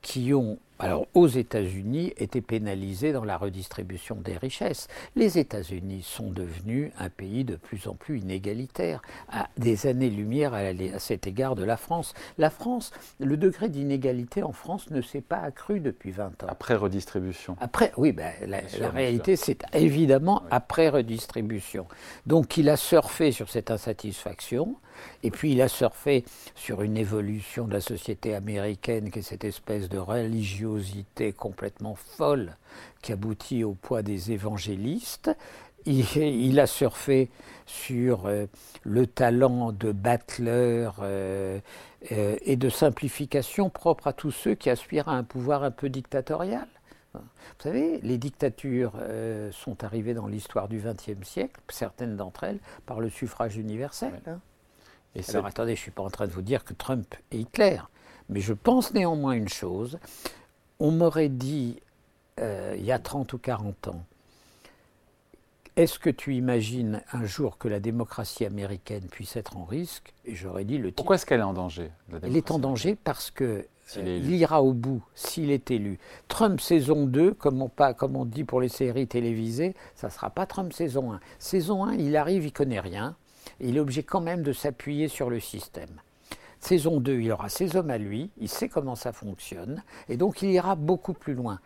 qui 0.00 0.32
ont, 0.32 0.58
alors 0.78 1.06
aux 1.14 1.26
États-Unis, 1.26 2.12
été 2.16 2.40
pénalisés 2.40 3.12
dans 3.12 3.24
la 3.24 3.36
redistribution 3.36 4.16
des 4.16 4.36
richesses. 4.36 4.88
Les 5.14 5.38
États-Unis 5.38 6.02
sont 6.02 6.30
devenus 6.30 6.92
un 6.98 7.08
pays 7.08 7.44
de 7.44 7.56
plus 7.56 7.88
en 7.88 7.94
plus 7.94 8.18
inégalitaire, 8.20 9.02
à 9.28 9.48
des 9.56 9.86
années-lumière 9.86 10.54
à, 10.54 10.58
à, 10.58 10.98
cet 10.98 11.26
égard 11.26 11.54
de 11.54 11.64
la 11.64 11.76
France. 11.76 12.14
La 12.38 12.50
France, 12.50 12.92
le 13.18 13.36
degré 13.36 13.68
d'inégalité 13.68 14.42
en 14.42 14.52
France 14.52 14.90
ne 14.90 15.00
s'est 15.00 15.20
pas 15.20 15.38
accru 15.38 15.80
depuis 15.80 16.10
20 16.10 16.44
ans. 16.44 16.46
Après 16.48 16.74
redistribution. 16.74 17.56
Après, 17.60 17.92
oui, 17.96 18.12
ben, 18.12 18.32
la, 18.46 18.90
réalité, 18.90 19.36
c'est 19.36 19.62
évidemment 19.72 20.42
après 20.50 20.88
redistribution. 20.88 21.86
Donc 22.26 22.56
il 22.56 22.68
a 22.68 22.76
surfé 22.76 23.32
sur 23.32 23.48
cette 23.48 23.70
insatisfaction. 23.70 24.76
Et 25.22 25.30
puis 25.30 25.52
il 25.52 25.60
a 25.60 25.68
surfé 25.68 26.24
sur 26.54 26.82
une 26.82 26.96
évolution 26.96 27.66
de 27.66 27.72
la 27.74 27.82
société 27.82 28.34
américaine 28.34 29.10
qui 29.10 29.18
est 29.18 29.22
cette 29.22 29.44
espèce 29.44 29.90
de 29.90 29.98
complètement 31.32 31.94
folle 31.94 32.56
qui 33.02 33.12
aboutit 33.12 33.64
au 33.64 33.72
poids 33.72 34.02
des 34.02 34.32
évangélistes. 34.32 35.30
Il, 35.88 36.58
a 36.58 36.66
surfé 36.66 37.30
sur 37.64 38.26
euh, 38.26 38.46
le 38.82 39.06
talent 39.06 39.70
de 39.70 39.92
battleur 39.92 40.96
euh, 41.00 41.60
euh, 42.10 42.36
et 42.42 42.56
de 42.56 42.68
simplification 42.68 43.70
propre 43.70 44.08
à 44.08 44.12
tous 44.12 44.32
ceux 44.32 44.56
qui 44.56 44.68
aspirent 44.68 45.08
à 45.08 45.12
un 45.12 45.22
pouvoir 45.22 45.62
un 45.62 45.70
peu 45.70 45.88
dictatorial. 45.88 46.66
Vous 47.14 47.62
savez, 47.62 47.98
les 48.02 48.18
dictatures 48.18 48.92
sont 49.50 49.84
arrivées 49.84 50.12
dans 50.12 50.26
l'histoire 50.26 50.68
du 50.68 50.82
XXe 50.84 51.26
siècle, 51.26 51.58
certaines 51.68 52.14
d'entre 52.14 52.44
elles 52.44 52.58
par 52.84 53.00
le 53.00 53.08
suffrage 53.08 53.56
universel. 53.56 54.20
Hein. 54.26 54.38
Alors 55.28 55.46
attendez, 55.46 55.74
je 55.74 55.80
ne 55.80 55.82
suis 55.82 55.90
pas 55.90 56.02
en 56.02 56.10
train 56.10 56.26
de 56.26 56.32
vous 56.32 56.42
dire 56.42 56.64
que 56.64 56.74
Trump 56.74 57.14
est 57.30 57.38
Hitler, 57.38 57.78
mais 58.28 58.40
je 58.40 58.52
pense 58.52 58.92
néanmoins 58.92 59.32
une 59.32 59.48
chose. 59.48 59.98
On 60.80 60.90
m'aurait 60.90 61.28
dit 61.28 61.80
euh, 62.40 62.74
il 62.78 62.84
y 62.84 62.92
a 62.92 62.98
30 62.98 63.32
ou 63.32 63.38
40 63.38 63.88
ans, 63.88 64.04
est-ce 65.76 65.98
que 65.98 66.10
tu 66.10 66.34
imagines 66.34 67.02
un 67.12 67.24
jour 67.24 67.58
que 67.58 67.68
la 67.68 67.80
démocratie 67.80 68.46
américaine 68.46 69.04
puisse 69.10 69.36
être 69.36 69.56
en 69.56 69.64
risque? 69.64 70.14
Et 70.24 70.34
j'aurais 70.34 70.64
dit 70.64 70.78
le 70.78 70.90
Pourquoi 70.90 71.16
est-ce 71.16 71.26
qu'elle 71.26 71.40
est 71.40 71.44
en 71.44 71.52
danger 71.52 71.90
Elle 72.22 72.36
est 72.36 72.50
en 72.50 72.58
danger 72.58 72.96
parce 72.96 73.30
que 73.30 73.66
euh, 73.98 74.20
il 74.22 74.34
ira 74.34 74.62
au 74.62 74.72
bout 74.72 75.02
s'il 75.14 75.50
est 75.50 75.70
élu. 75.70 75.98
Trump 76.28 76.60
saison 76.60 77.06
2, 77.06 77.34
comme 77.34 77.60
on, 77.60 77.68
pas, 77.68 77.94
comme 77.94 78.16
on 78.16 78.24
dit 78.24 78.44
pour 78.44 78.60
les 78.60 78.68
séries 78.68 79.06
télévisées, 79.06 79.74
ça 79.94 80.08
ne 80.08 80.12
sera 80.12 80.30
pas 80.30 80.46
Trump 80.46 80.72
saison 80.72 81.12
1. 81.12 81.20
Saison 81.38 81.84
1, 81.84 81.94
il 81.94 82.16
arrive, 82.16 82.44
il 82.44 82.52
connaît 82.52 82.80
rien 82.80 83.16
il 83.60 83.76
est 83.76 83.80
obligé 83.80 84.02
quand 84.02 84.20
même 84.20 84.42
de 84.42 84.52
s'appuyer 84.52 85.08
sur 85.08 85.30
le 85.30 85.40
système. 85.40 86.00
Saison 86.66 86.98
2, 86.98 87.20
il 87.20 87.30
aura 87.30 87.48
ses 87.48 87.76
hommes 87.76 87.90
à 87.90 87.98
lui, 87.98 88.28
il 88.38 88.48
sait 88.48 88.68
comment 88.68 88.96
ça 88.96 89.12
fonctionne, 89.12 89.84
et 90.08 90.16
donc 90.16 90.42
il 90.42 90.50
ira 90.50 90.74
beaucoup 90.74 91.12
plus 91.12 91.34
loin. 91.34 91.60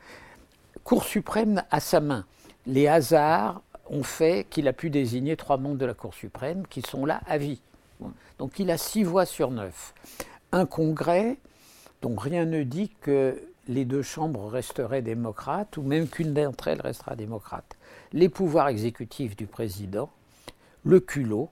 Cour 0.85 1.05
suprême 1.05 1.63
à 1.71 1.81
sa 1.81 2.01
main. 2.01 2.27
Les 2.67 2.87
hasards 2.87 3.63
ont 3.89 4.03
fait 4.03 4.47
qu'il 4.51 4.69
a 4.69 4.75
pu 4.75 4.91
désigner 4.91 5.39
trois 5.39 5.57
membres 5.57 5.79
de 5.79 5.87
la 5.87 5.95
Cour 5.95 6.13
suprême 6.13 6.67
qui 6.67 6.83
sont 6.83 7.07
là 7.07 7.23
à 7.27 7.39
vie. 7.39 7.63
Donc 8.39 8.59
il 8.59 8.71
a 8.71 8.77
six 8.77 9.03
voix 9.03 9.25
sur 9.25 9.51
neuf. 9.51 9.95
Un 10.53 10.67
congrès 10.67 11.39
dont 12.03 12.15
rien 12.15 12.45
ne 12.45 12.63
dit 12.63 12.91
que 13.01 13.43
les 13.69 13.87
deux 13.87 14.03
chambres 14.03 14.49
resteraient 14.49 15.01
démocrates 15.01 15.79
ou 15.79 15.83
même 15.83 16.09
qu'une 16.09 16.35
d'entre 16.35 16.69
elles 16.69 16.83
restera 16.83 17.17
démocrate. 17.17 17.79
Les 18.13 18.29
pouvoirs 18.29 18.69
exécutifs 18.69 19.35
du 19.35 19.47
président, 19.47 20.11
le 20.85 21.01
culot, 21.01 21.49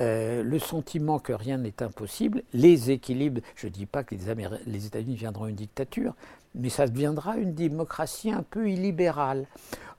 euh, 0.00 0.42
le 0.42 0.58
sentiment 0.58 1.18
que 1.18 1.32
rien 1.32 1.58
n'est 1.58 1.82
impossible, 1.82 2.42
les 2.52 2.90
équilibres, 2.90 3.40
je 3.54 3.66
ne 3.66 3.72
dis 3.72 3.86
pas 3.86 4.04
que 4.04 4.14
les, 4.14 4.86
États-Unis 4.86 5.16
viendront 5.16 5.46
une 5.46 5.54
dictature, 5.54 6.14
mais 6.54 6.68
ça 6.68 6.86
deviendra 6.86 7.36
une 7.36 7.54
démocratie 7.54 8.30
un 8.30 8.42
peu 8.42 8.70
illibérale. 8.70 9.46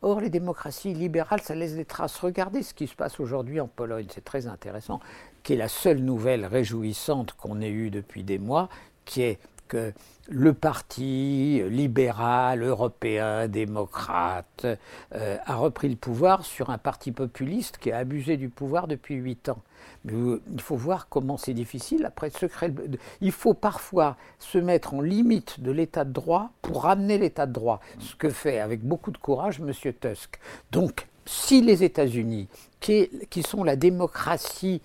Or, 0.01 0.21
les 0.21 0.29
démocraties 0.29 0.91
illibérales, 0.91 1.41
ça 1.41 1.55
laisse 1.55 1.75
des 1.75 1.85
traces. 1.85 2.17
Regardez 2.17 2.63
ce 2.63 2.73
qui 2.73 2.87
se 2.87 2.95
passe 2.95 3.19
aujourd'hui 3.19 3.59
en 3.59 3.67
Pologne, 3.67 4.07
c'est 4.13 4.23
très 4.23 4.47
intéressant, 4.47 4.99
qui 5.43 5.53
est 5.53 5.57
la 5.57 5.69
seule 5.69 5.99
nouvelle 5.99 6.45
réjouissante 6.45 7.33
qu'on 7.33 7.61
ait 7.61 7.71
eue 7.71 7.89
depuis 7.89 8.23
des 8.23 8.37
mois, 8.37 8.69
qui 9.05 9.21
est 9.21 9.39
que 9.67 9.93
le 10.27 10.53
parti 10.53 11.61
libéral, 11.69 12.63
européen, 12.63 13.47
démocrate 13.47 14.65
euh, 15.13 15.37
a 15.45 15.55
repris 15.55 15.89
le 15.89 15.95
pouvoir 15.95 16.45
sur 16.45 16.69
un 16.69 16.77
parti 16.77 17.11
populiste 17.11 17.77
qui 17.77 17.91
a 17.91 17.97
abusé 17.97 18.37
du 18.37 18.49
pouvoir 18.49 18.87
depuis 18.87 19.15
huit 19.15 19.49
ans. 19.49 19.61
Mais 20.05 20.13
euh, 20.13 20.41
il 20.51 20.61
faut 20.61 20.75
voir 20.75 21.09
comment 21.09 21.37
c'est 21.37 21.53
difficile. 21.53 22.05
Après, 22.05 22.31
il 23.21 23.31
faut 23.31 23.53
parfois 23.53 24.17
se 24.39 24.57
mettre 24.57 24.93
en 24.93 25.01
limite 25.01 25.59
de 25.59 25.71
l'état 25.71 26.05
de 26.05 26.11
droit 26.11 26.49
pour 26.61 26.83
ramener 26.83 27.17
l'état 27.17 27.45
de 27.45 27.53
droit, 27.53 27.79
ce 27.99 28.15
que 28.15 28.29
fait 28.29 28.59
avec 28.59 28.81
beaucoup 28.81 29.11
de 29.11 29.17
courage 29.17 29.59
M. 29.59 29.71
Tusk. 29.71 30.39
Donc, 30.71 31.07
si 31.25 31.61
les 31.61 31.83
États-Unis, 31.83 32.47
qui 32.79 33.43
sont 33.43 33.63
la 33.63 33.75
démocratie 33.75 34.81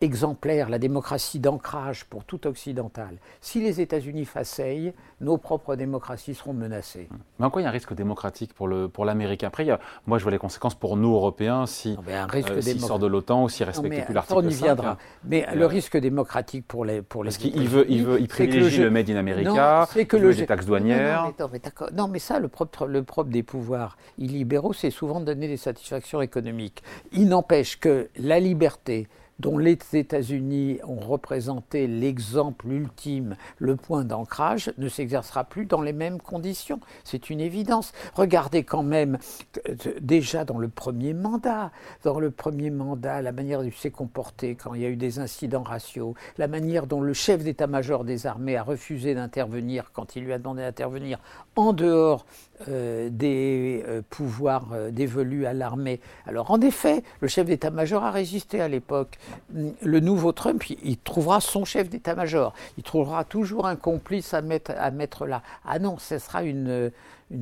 exemplaire, 0.00 0.70
la 0.70 0.78
démocratie 0.78 1.40
d'ancrage 1.40 2.04
pour 2.06 2.24
tout 2.24 2.46
occidental, 2.46 3.16
si 3.40 3.60
les 3.60 3.80
États-Unis 3.80 4.24
faceillent, 4.24 4.94
nos 5.20 5.36
propres 5.36 5.76
démocraties 5.76 6.34
seront 6.34 6.54
menacées. 6.54 7.08
Mais 7.38 7.46
en 7.46 7.50
quoi 7.50 7.60
il 7.60 7.64
y 7.64 7.66
a 7.66 7.70
un 7.70 7.72
risque 7.72 7.92
démocratique 7.92 8.54
pour 8.54 9.04
l'Américain 9.04 9.48
Après, 9.48 9.64
il 9.64 9.68
y 9.68 9.72
a, 9.72 9.80
moi 10.06 10.18
je 10.18 10.22
vois 10.22 10.32
les 10.32 10.38
conséquences 10.38 10.74
pour 10.74 10.96
nous, 10.96 11.12
Européens, 11.14 11.66
si, 11.66 11.96
euh, 12.08 12.60
s'il 12.60 12.80
sort 12.80 12.98
de 12.98 13.06
l'OTAN 13.06 13.44
ou 13.44 13.48
s'il 13.48 13.66
ne 13.66 13.72
respecte 13.72 14.04
plus 14.06 14.14
l'article 14.14 14.40
5. 14.40 14.46
On 14.46 14.48
y 14.48 14.54
viendra. 14.54 14.98
Mais 15.24 15.46
le 15.54 15.66
risque 15.66 15.98
démocratique 15.98 16.66
pour 16.66 16.84
les 16.84 17.02
pour 17.02 17.22
les 17.22 17.28
Parce 17.28 17.38
qu'il 17.38 17.68
veut, 17.68 17.84
il 17.88 18.04
veut, 18.04 18.20
il 18.20 18.28
privilégie 18.28 18.82
le, 18.82 18.90
Made 18.90 19.10
in 19.10 19.16
America, 19.16 19.86
c'est 19.92 20.06
que 20.06 20.16
il 20.16 20.22
veut 20.22 20.30
les 20.30 20.46
taxes 20.46 20.66
douanières. 20.66 21.30
Non, 21.38 21.48
mais, 21.52 21.60
non, 21.92 22.08
mais 22.08 22.18
ça, 22.18 22.38
le 22.38 22.48
propre, 22.48 22.86
le 22.86 23.02
propre 23.02 23.30
des 23.30 23.42
pouvoirs 23.42 23.98
illibéraux, 24.18 24.72
c'est 24.72 24.90
souvent 24.90 25.20
de 25.20 25.26
donner 25.26 25.48
des 25.48 25.56
satisfactions 25.56 26.22
économiques. 26.22 26.82
Il 27.12 27.28
n'empêche 27.28 27.78
que 27.78 28.08
la 28.16 28.40
liberté, 28.40 29.08
dont 29.40 29.58
les 29.58 29.78
États-Unis 29.92 30.78
ont 30.86 31.00
représenté 31.00 31.86
l'exemple 31.86 32.68
ultime, 32.68 33.36
le 33.58 33.76
point 33.76 34.04
d'ancrage, 34.04 34.72
ne 34.78 34.88
s'exercera 34.88 35.44
plus 35.44 35.66
dans 35.66 35.80
les 35.80 35.92
mêmes 35.92 36.20
conditions. 36.20 36.80
C'est 37.04 37.30
une 37.30 37.40
évidence. 37.40 37.92
Regardez 38.14 38.62
quand 38.62 38.82
même, 38.82 39.18
déjà 40.00 40.44
dans 40.44 40.58
le 40.58 40.68
premier 40.68 41.14
mandat, 41.14 41.72
dans 42.04 42.20
le 42.20 42.30
premier 42.30 42.70
mandat, 42.70 43.22
la 43.22 43.32
manière 43.32 43.60
dont 43.60 43.68
il 43.68 43.72
s'est 43.72 43.90
comporté 43.90 44.54
quand 44.54 44.74
il 44.74 44.82
y 44.82 44.84
a 44.84 44.88
eu 44.88 44.96
des 44.96 45.18
incidents 45.18 45.62
raciaux, 45.62 46.14
la 46.38 46.48
manière 46.48 46.86
dont 46.86 47.00
le 47.00 47.14
chef 47.14 47.42
d'état-major 47.42 48.04
des 48.04 48.26
armées 48.26 48.56
a 48.56 48.62
refusé 48.62 49.14
d'intervenir 49.14 49.90
quand 49.92 50.16
il 50.16 50.24
lui 50.24 50.32
a 50.32 50.38
demandé 50.38 50.62
d'intervenir 50.62 51.18
en 51.56 51.72
dehors 51.72 52.26
euh, 52.68 53.08
des 53.10 53.82
euh, 53.88 54.02
pouvoirs 54.10 54.68
euh, 54.72 54.90
dévolus 54.90 55.46
à 55.46 55.54
l'armée. 55.54 56.00
Alors 56.26 56.50
en 56.50 56.60
effet, 56.60 57.02
le 57.20 57.28
chef 57.28 57.46
d'état-major 57.46 58.04
a 58.04 58.10
résisté 58.10 58.60
à 58.60 58.68
l'époque. 58.68 59.18
Le 59.52 60.00
nouveau 60.00 60.32
Trump, 60.32 60.64
il, 60.68 60.98
trouvera 60.98 61.40
son 61.40 61.64
chef 61.64 61.88
d'état-major. 61.88 62.54
Il 62.78 62.82
trouvera 62.82 63.24
toujours 63.24 63.66
un 63.66 63.76
complice 63.76 64.34
à 64.34 64.42
mettre, 64.42 65.26
là. 65.26 65.42
Ah 65.64 65.78
non, 65.78 65.98
ce 65.98 66.18
sera 66.18 66.42
une, 66.42 66.90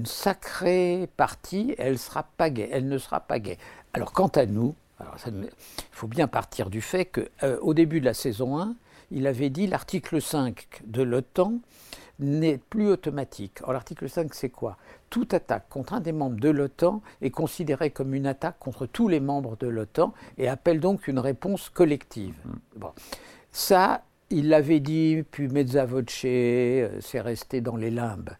sacrée 0.05 1.09
partie, 1.17 1.75
elle, 1.79 1.99
sera 1.99 2.23
pas 2.23 2.49
elle 2.49 2.89
ne 2.89 2.99
sera 2.99 3.21
pas 3.21 3.39
gaie. 3.39 3.59
Alors 3.93 4.13
quant 4.13 4.29
à 4.29 4.47
nous, 4.47 4.75
il 5.01 5.49
faut 5.93 6.09
bien 6.09 6.29
partir 6.29 6.71
du 6.71 6.81
fait 6.81 7.07
qu'au 7.07 7.75
début 7.75 8.01
de 8.01 8.05
la 8.05 8.15
saison 8.15 8.59
1, 8.59 8.75
il 9.11 9.27
avait 9.27 9.51
dit 9.51 9.67
l'article 9.67 10.21
5 10.21 10.83
de 10.85 11.03
l'OTAN 11.03 11.55
n'est 12.19 12.59
plus 12.59 12.89
automatique. 12.89 13.59
Alors 13.61 13.75
l'article 13.75 14.09
5, 14.09 14.35
c'est 14.35 14.49
quoi? 14.49 14.77
Toute 15.11 15.35
attaque 15.35 15.69
contre 15.69 15.95
un 15.95 16.01
des 16.01 16.13
membres 16.13 16.39
de 16.39 16.49
l'OTAN 16.49 17.03
est 17.23 17.31
considérée 17.31 17.91
comme 17.91 18.15
une 18.15 18.27
attaque 18.27 18.59
contre 18.59 18.87
tous 18.87 19.09
les 19.09 19.21
membres 19.21 19.57
de 19.57 19.67
l'OTAN 19.67 20.13
et 20.37 20.49
appelle 20.49 20.81
donc 20.81 21.09
une 21.09 21.19
réponse 21.19 21.69
collective. 21.69 22.35
Mm. 22.45 22.53
Bon. 22.77 22.93
Ça, 23.53 24.03
il 24.31 24.49
l'avait 24.49 24.81
dit, 24.81 25.25
puis 25.31 25.49
mezza 25.49 25.87
voce, 25.87 26.23
euh, 26.25 26.99
c'est 27.01 27.21
resté 27.21 27.61
dans 27.61 27.77
les 27.77 27.91
limbes. 27.91 28.31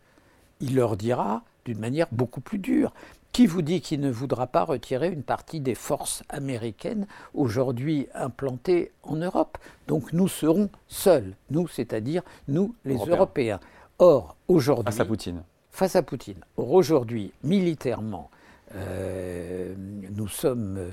Il 0.61 0.75
leur 0.75 0.97
dira 0.97 1.45
d'une 1.65 1.79
manière 1.79 2.09
beaucoup 2.13 2.41
plus 2.41 2.59
dure. 2.59 2.93
Qui 3.39 3.47
vous 3.47 3.63
dit 3.63 3.81
qu'il 3.81 4.01
ne 4.01 4.11
voudra 4.11 4.49
pas 4.49 4.65
retirer 4.65 5.11
une 5.13 5.23
partie 5.23 5.61
des 5.61 5.77
forces 5.77 6.25
américaines 6.29 7.07
aujourd'hui 7.35 8.09
implantées 8.13 8.91
en 9.05 9.15
Europe? 9.15 9.59
Donc 9.87 10.13
nous 10.13 10.27
serons 10.27 10.71
seuls, 10.89 11.37
nous, 11.51 11.69
c'est-à-dire 11.69 12.23
nous, 12.49 12.75
les 12.85 12.97
Européens. 12.97 13.61
Or, 14.01 14.35
aujourd'hui. 14.49 14.93
Face 14.93 14.99
à 14.99 15.05
Poutine. 15.05 15.45
Face 15.71 15.95
à 15.95 16.03
Poutine. 16.03 16.41
Or, 16.57 16.73
aujourd'hui, 16.73 17.33
militairement, 17.45 18.29
euh, 18.75 19.73
nous 19.77 20.27
sommes 20.27 20.93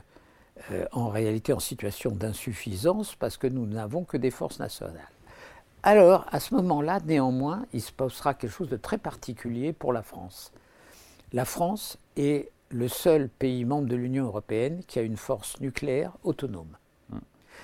euh, 0.69 0.85
en 0.91 1.09
réalité 1.09 1.51
en 1.51 1.59
situation 1.59 2.11
d'insuffisance 2.11 3.15
parce 3.15 3.37
que 3.37 3.47
nous 3.47 3.65
n'avons 3.65 4.03
que 4.03 4.17
des 4.17 4.29
forces 4.29 4.59
nationales. 4.59 5.09
Alors, 5.81 6.27
à 6.29 6.39
ce 6.39 6.53
moment-là, 6.53 6.99
néanmoins, 7.07 7.65
il 7.73 7.81
se 7.81 7.91
passera 7.91 8.35
quelque 8.35 8.51
chose 8.51 8.69
de 8.69 8.77
très 8.77 8.99
particulier 8.99 9.73
pour 9.73 9.93
la 9.93 10.03
France 10.03 10.51
la 11.35 11.43
France 11.43 11.98
est 12.15 12.50
le 12.69 12.87
seul 12.87 13.27
pays 13.27 13.65
membre 13.65 13.89
de 13.89 13.98
l'Union 13.98 14.25
européenne 14.25 14.81
qui 14.87 15.00
a 15.00 15.01
une 15.01 15.17
force 15.17 15.59
nucléaire 15.59 16.13
autonome. 16.24 16.77
Hmm. 17.09 17.19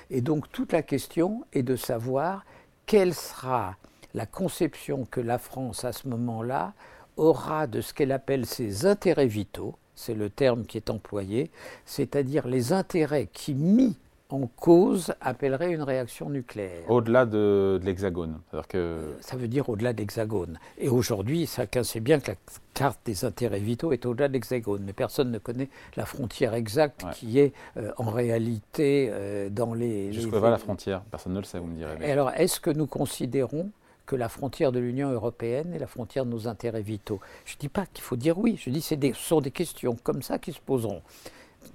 Et 0.10 0.20
donc 0.20 0.52
toute 0.52 0.74
la 0.74 0.84
question 0.84 1.46
est 1.54 1.64
de 1.64 1.78
savoir 1.78 2.46
quelle 2.86 3.14
sera 3.14 3.78
la 4.14 4.26
conception 4.26 5.08
que 5.10 5.22
la 5.22 5.38
France 5.38 5.86
à 5.86 5.94
ce 5.94 6.10
moment-là 6.10 6.74
aura 7.16 7.66
de 7.66 7.80
ce 7.80 7.94
qu'elle 7.94 8.12
appelle 8.12 8.46
ses 8.46 8.86
intérêts 8.86 9.26
vitaux, 9.26 9.78
c'est 9.96 10.16
le 10.16 10.30
terme 10.30 10.66
qui 10.66 10.76
est 10.76 10.90
employé, 10.90 11.50
c'est-à-dire 11.86 12.50
les 12.50 12.74
intérêts 12.74 13.30
qui, 13.32 13.54
mis 13.54 13.98
en 14.34 14.48
cause 14.48 15.14
appellerait 15.22 15.72
une 15.72 15.82
réaction 15.84 16.30
nucléaire. 16.30 16.90
Au-delà 16.90 17.26
de, 17.26 17.80
l'hexagone 17.84 18.40
que... 18.70 19.16
Ça 19.22 19.36
veut 19.36 19.48
dire 19.48 19.70
au-delà 19.70 19.94
de 19.94 20.00
l'hexagone. 20.00 20.60
Et 20.78 20.90
aujourd'hui, 20.90 21.48
chacun 21.48 21.84
sait 21.84 22.00
bien 22.00 22.20
que 22.20 22.32
la 22.32 22.38
carte 22.74 23.00
des 23.06 23.26
intérêts 23.26 23.60
vitaux 23.60 23.92
est 23.92 24.06
au-delà 24.06 24.28
de 24.28 24.34
l'hexagone, 24.34 24.84
mais 24.86 24.94
personne 24.94 25.32
ne 25.32 25.38
connaît 25.38 25.70
la 25.96 26.06
frontière 26.06 26.54
exacte 26.54 27.06
qui 27.14 27.40
est 27.40 27.54
euh, 27.78 27.92
en 27.98 28.10
réalité 28.10 29.10
euh, 29.12 29.50
dans 29.50 29.74
les... 29.74 30.14
Jusqu'où 30.14 30.40
va 30.40 30.50
la 30.50 30.58
frontière? 30.58 31.02
Personne 31.12 31.34
ne 31.34 31.40
le 31.40 31.46
sait, 31.46 31.60
vous 31.60 31.68
me 31.68 31.76
direz. 31.76 31.98
Et 32.02 32.12
alors, 32.12 32.32
est-ce 32.32 32.60
que 32.60 32.70
nous 32.70 32.88
considérons 32.88 33.70
que 34.06 34.16
la 34.16 34.30
frontière 34.30 34.72
de 34.72 34.80
l'Union 34.80 35.12
européenne 35.12 35.74
est 35.74 35.80
la 35.80 35.88
frontière 35.88 36.26
de 36.26 36.32
nos 36.32 36.48
intérêts 36.48 36.82
vitaux? 36.82 37.20
Je 37.46 37.56
ne 37.56 37.60
dis 37.60 37.70
pas 37.70 37.86
qu'il 37.86 38.04
faut 38.04 38.16
dire 38.16 38.38
oui, 38.38 38.58
je 38.58 38.70
dis 38.70 38.80
que 38.82 39.14
ce 39.14 39.22
sont 39.22 39.42
des 39.42 39.52
questions 39.52 39.98
comme 40.04 40.22
ça 40.22 40.40
qui 40.40 40.54
se 40.54 40.62
poseront. 40.62 41.02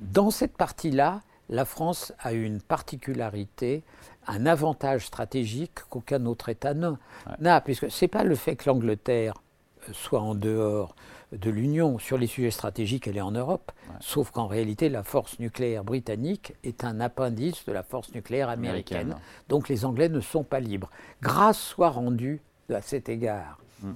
Dans 0.00 0.30
cette 0.30 0.56
partie-là, 0.56 1.20
la 1.48 1.64
France 1.64 2.12
a 2.18 2.32
une 2.32 2.60
particularité, 2.60 3.84
un 4.26 4.46
avantage 4.46 5.06
stratégique 5.06 5.74
qu'aucun 5.88 6.26
autre 6.26 6.48
État 6.48 6.74
n'a, 6.74 7.60
puisque 7.60 7.90
ce 7.90 8.04
n'est 8.04 8.08
pas 8.08 8.24
le 8.24 8.34
fait 8.34 8.56
que 8.56 8.68
l'Angleterre 8.68 9.34
euh, 9.88 9.92
soit 9.92 10.20
en 10.20 10.34
dehors 10.34 10.94
de 11.32 11.50
l'Union 11.50 11.98
sur 11.98 12.18
les 12.18 12.26
sujets 12.26 12.50
stratégiques, 12.50 13.08
elle 13.08 13.16
est 13.16 13.22
en 13.22 13.32
Europe, 13.32 13.72
sauf 14.00 14.30
qu'en 14.30 14.46
réalité 14.46 14.88
la 14.88 15.02
force 15.02 15.38
nucléaire 15.40 15.82
britannique 15.82 16.54
est 16.62 16.84
un 16.84 17.00
appendice 17.00 17.64
de 17.64 17.72
la 17.72 17.82
force 17.82 18.14
nucléaire 18.14 18.48
américaine, 18.48 19.16
donc 19.48 19.68
les 19.68 19.84
Anglais 19.84 20.08
ne 20.08 20.20
sont 20.20 20.44
pas 20.44 20.60
libres. 20.60 20.90
Grâce 21.22 21.58
soit 21.58 21.90
rendue 21.90 22.40
à 22.72 22.80
cet 22.80 23.08
égard. 23.08 23.58
Hmm. 23.82 23.94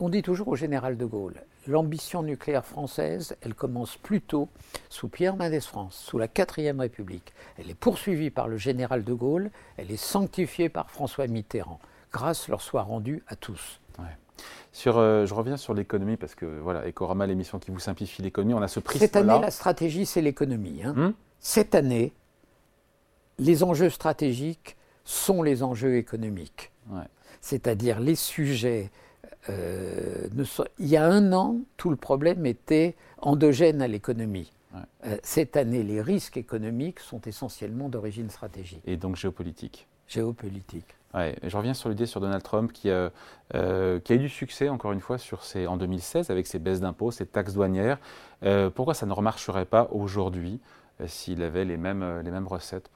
On 0.00 0.08
dit 0.08 0.22
toujours 0.22 0.48
au 0.48 0.56
général 0.56 0.96
de 0.96 1.04
Gaulle, 1.04 1.42
l'ambition 1.66 2.22
nucléaire 2.22 2.64
française, 2.64 3.36
elle 3.42 3.54
commence 3.54 3.96
plutôt 3.96 4.48
sous 4.88 5.08
Pierre 5.08 5.36
Mendès 5.36 5.60
France, 5.60 5.96
sous 5.96 6.18
la 6.18 6.28
quatrième 6.28 6.80
République. 6.80 7.32
Elle 7.58 7.70
est 7.70 7.74
poursuivie 7.74 8.30
par 8.30 8.48
le 8.48 8.56
général 8.56 9.04
de 9.04 9.12
Gaulle, 9.12 9.50
elle 9.76 9.90
est 9.90 9.96
sanctifiée 9.96 10.68
par 10.68 10.90
François 10.90 11.26
Mitterrand. 11.26 11.80
Grâce 12.12 12.48
leur 12.48 12.60
soit 12.60 12.82
rendue 12.82 13.22
à 13.28 13.36
tous. 13.36 13.80
Sur, 14.72 14.98
euh, 14.98 15.26
je 15.26 15.34
reviens 15.34 15.56
sur 15.56 15.74
l'économie 15.74 16.16
parce 16.16 16.34
que 16.34 16.46
voilà, 16.46 16.86
Ecorama, 16.86 17.26
l'émission 17.26 17.58
qui 17.58 17.70
vous 17.70 17.80
simplifie 17.80 18.22
l'économie, 18.22 18.54
on 18.54 18.62
a 18.62 18.68
ce 18.68 18.80
prix. 18.80 18.98
Cette 18.98 19.16
année, 19.16 19.38
la 19.40 19.50
stratégie, 19.50 20.06
c'est 20.06 20.22
l'économie. 20.22 20.82
Hein. 20.84 20.94
Hmm? 20.96 21.12
Cette 21.40 21.74
année, 21.74 22.12
les 23.38 23.64
enjeux 23.64 23.90
stratégiques 23.90 24.76
sont 25.04 25.42
les 25.42 25.62
enjeux 25.62 25.96
économiques. 25.96 26.70
C'est-à-dire 27.40 28.00
les 28.00 28.16
sujets 28.16 28.90
euh, 29.48 30.28
il 30.78 30.86
y 30.86 30.96
a 30.96 31.06
un 31.06 31.32
an, 31.32 31.56
tout 31.76 31.90
le 31.90 31.96
problème 31.96 32.46
était 32.46 32.96
endogène 33.18 33.82
à 33.82 33.88
l'économie. 33.88 34.52
Euh, 34.74 35.16
cette 35.22 35.56
année, 35.56 35.82
les 35.82 36.00
risques 36.00 36.36
économiques 36.36 37.00
sont 37.00 37.20
essentiellement 37.22 37.88
d'origine 37.88 38.30
stratégique. 38.30 38.82
Et 38.86 38.96
donc 38.96 39.16
géopolitique. 39.16 39.88
Géopolitique. 40.06 40.86
Ouais, 41.14 41.36
je 41.42 41.56
reviens 41.56 41.74
sur 41.74 41.88
l'idée 41.88 42.06
sur 42.06 42.20
Donald 42.20 42.42
Trump 42.42 42.72
qui, 42.72 42.88
euh, 42.88 43.10
qui, 44.00 44.12
a 44.12 44.16
eu 44.16 44.18
du 44.18 44.28
succès, 44.28 44.68
encore 44.68 44.92
une 44.92 45.00
fois, 45.00 45.18
sur 45.18 45.44
ses, 45.44 45.66
en 45.66 45.76
2016 45.76 46.30
avec 46.30 46.46
ses 46.46 46.60
baisses 46.60 46.80
d'impôts, 46.80 47.10
ses 47.10 47.26
taxes 47.26 47.54
douanières. 47.54 47.98
pourquoi 48.74 48.94
ça 48.94 49.06
ne 49.06 49.12
remarcherait 49.12 49.64
pas 49.64 49.88
aujourd'hui 49.90 50.60
s'il 51.06 51.42
avait 51.42 51.64
les 51.64 51.76
mêmes, 51.76 52.20
les 52.20 52.30
mêmes 52.30 52.46
recettes? 52.46 52.90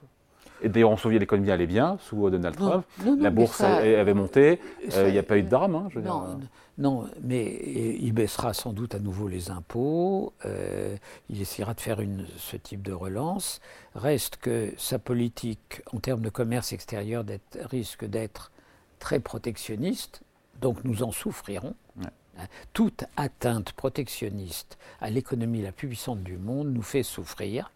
Et 0.65 0.69
d'ailleurs, 0.69 0.89
on 0.89 0.97
se 0.97 1.03
souvient 1.03 1.19
l'économie 1.19 1.51
allait 1.51 1.67
bien 1.67 1.99
sous 2.01 2.27
Donald 2.31 2.55
Trump. 2.55 2.83
la 3.19 3.29
bourse 3.29 3.61
avait 3.61 4.15
monté. 4.15 4.59
Euh, 4.95 5.07
il 5.07 5.11
n'y 5.11 5.19
a 5.19 5.23
pas 5.23 5.37
eu 5.37 5.43
de 5.43 5.47
drame. 5.47 5.75
Hein, 5.75 5.89
non, 6.03 6.39
non, 6.79 7.07
mais 7.21 7.61
il 7.99 8.11
baissera 8.13 8.55
sans 8.55 8.73
doute 8.73 8.95
à 8.95 8.99
nouveau 8.99 9.27
les 9.27 9.51
impôts. 9.51 10.33
Euh, 10.43 10.97
il 11.29 11.39
essaiera 11.39 11.75
de 11.75 11.81
faire 11.81 12.01
une, 12.01 12.25
ce 12.37 12.57
type 12.57 12.81
de 12.81 12.93
relance. 12.93 13.61
Reste 13.93 14.37
que 14.37 14.73
sa 14.75 14.97
politique 14.97 15.83
en 15.93 15.99
termes 15.99 16.21
de 16.21 16.29
commerce 16.29 16.73
extérieur 16.73 17.23
risque 17.59 18.03
d'être 18.03 18.51
très 18.97 19.19
protectionniste. 19.19 20.21
Donc 20.61 20.83
nous 20.83 21.03
en 21.03 21.11
souffrirons. 21.11 21.75
Toute 22.73 23.05
atteinte 23.17 23.71
protectionniste 23.73 24.79
à 24.99 25.11
l'économie 25.11 25.61
la 25.61 25.71
plus 25.71 25.87
puissante 25.87 26.23
du 26.23 26.37
monde 26.37 26.73
nous 26.73 26.81
fait 26.81 27.03
souffrir 27.03 27.71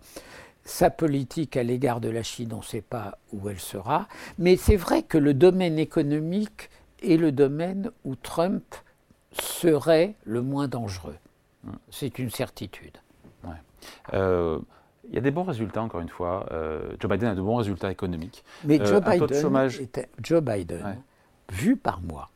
sa 0.70 0.90
politique 0.92 1.58
à 1.58 1.64
l'égard 1.64 2.00
de 2.00 2.10
la 2.10 2.22
Chine, 2.22 2.54
on 2.54 2.58
ne 2.58 2.64
sait 2.64 2.82
pas 2.82 3.18
où 3.34 3.50
elle 3.50 3.60
sera, 3.60 4.08
mais 4.38 4.56
c'est 4.56 4.76
vrai 4.76 5.02
que 5.02 5.18
le 5.18 5.34
domaine 5.34 5.80
économique 5.80 6.70
est 7.02 7.18
le 7.18 7.32
domaine 7.32 7.90
où 8.06 8.16
Trump 8.16 8.64
serait 9.32 10.16
le 10.26 10.42
moins 10.42 10.68
dangereux. 10.68 11.18
C'est 11.90 12.20
une 12.20 12.30
certitude. 12.30 12.98
Euh, 14.14 14.60
Il 15.10 15.16
y 15.16 15.18
a 15.18 15.22
des 15.22 15.32
bons 15.32 15.44
résultats, 15.44 15.82
encore 15.82 16.02
une 16.02 16.10
fois. 16.10 16.46
Euh, 16.52 16.94
Joe 17.00 17.10
Biden 17.10 17.30
a 17.30 17.36
de 17.36 17.42
bons 17.42 17.56
résultats 17.56 17.92
économiques. 17.92 18.44
Mais 18.64 18.78
Joe, 18.86 19.02
Biden 19.02 19.42
chômage... 19.42 19.82
Joe 20.22 20.42
Biden, 20.42 20.98
vu 21.52 21.78
par 21.78 22.00
moi, 22.02 22.30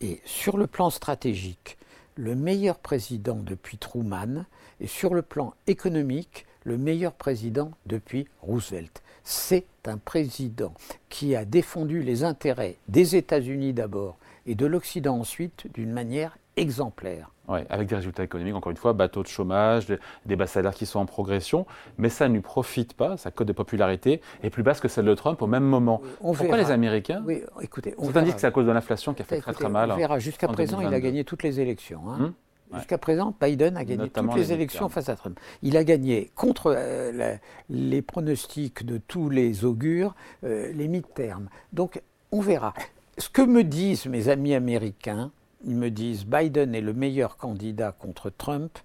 est 0.00 0.20
sur 0.26 0.56
le 0.56 0.66
plan 0.66 0.90
stratégique 0.90 1.78
le 2.16 2.34
meilleur 2.34 2.78
président 2.78 3.36
depuis 3.36 3.78
Truman 3.78 4.44
et 4.80 4.88
sur 4.88 5.14
le 5.14 5.22
plan 5.22 5.54
économique 5.66 6.46
le 6.64 6.78
meilleur 6.78 7.12
président 7.12 7.70
depuis 7.86 8.26
Roosevelt. 8.42 9.02
C'est 9.24 9.66
un 9.86 9.98
président 9.98 10.74
qui 11.08 11.36
a 11.36 11.44
défendu 11.44 12.02
les 12.02 12.24
intérêts 12.24 12.76
des 12.88 13.16
États-Unis 13.16 13.72
d'abord 13.72 14.18
et 14.46 14.54
de 14.54 14.66
l'Occident 14.66 15.18
ensuite 15.18 15.66
d'une 15.74 15.92
manière 15.92 16.36
exemplaire. 16.56 17.30
Oui, 17.48 17.60
avec 17.68 17.88
des 17.88 17.96
résultats 17.96 18.22
économiques, 18.22 18.54
encore 18.54 18.70
une 18.70 18.76
fois, 18.76 18.92
bateau 18.92 19.22
de 19.22 19.28
chômage, 19.28 19.86
des 20.26 20.36
bas 20.36 20.46
salaires 20.46 20.74
qui 20.74 20.86
sont 20.86 21.00
en 21.00 21.06
progression, 21.06 21.66
mais 21.98 22.08
ça 22.08 22.28
ne 22.28 22.34
lui 22.34 22.40
profite 22.40 22.94
pas, 22.94 23.16
sa 23.16 23.30
cote 23.30 23.48
de 23.48 23.52
popularité 23.52 24.20
est 24.42 24.50
plus 24.50 24.62
basse 24.62 24.80
que 24.80 24.88
celle 24.88 25.06
de 25.06 25.14
Trump 25.14 25.42
au 25.42 25.46
même 25.46 25.64
moment. 25.64 26.00
Pourquoi 26.20 26.56
les 26.56 26.70
Américains 26.70 27.22
oui, 27.26 27.42
écoutez, 27.60 27.94
on 27.98 28.04
Certains 28.04 28.22
disent 28.22 28.34
que 28.34 28.40
c'est 28.40 28.46
à 28.46 28.52
cause 28.52 28.66
de 28.66 28.72
l'inflation 28.72 29.14
qui 29.14 29.22
a 29.22 29.24
fait 29.24 29.40
très 29.40 29.52
très 29.52 29.68
mal. 29.68 29.90
On 29.92 29.96
verra, 29.96 30.18
jusqu'à 30.18 30.48
présent, 30.48 30.80
il 30.80 30.92
a 30.92 31.00
gagné 31.00 31.24
toutes 31.24 31.42
les 31.42 31.60
élections. 31.60 32.02
Hein. 32.08 32.18
Hum 32.20 32.34
Jusqu'à 32.74 32.98
présent, 32.98 33.34
Biden 33.40 33.76
a 33.76 33.84
gagné 33.84 34.08
toutes 34.10 34.34
les, 34.36 34.52
élections 34.52 34.88
face 34.88 35.08
à 35.08 35.16
Trump. 35.16 35.38
Il 35.62 35.76
a 35.76 35.84
gagné 35.84 36.30
contre 36.34 36.72
euh, 36.76 37.36
les 37.68 38.02
pronostics 38.02 38.84
de 38.84 38.98
tous 38.98 39.28
les 39.28 39.64
augures, 39.64 40.14
euh, 40.44 40.72
les 40.72 40.88
mi-termes. 40.88 41.48
Donc, 41.72 42.00
on 42.30 42.40
verra. 42.40 42.74
Ce 43.18 43.28
que 43.28 43.42
me 43.42 43.64
disent 43.64 44.06
mes 44.06 44.28
amis 44.28 44.54
américains, 44.54 45.32
ils 45.64 45.76
me 45.76 45.90
disent 45.90 46.24
Biden 46.24 46.74
est 46.74 46.80
le 46.80 46.92
meilleur 46.92 47.36
candidat 47.36 47.92
contre 47.92 48.30
Trump 48.30 48.78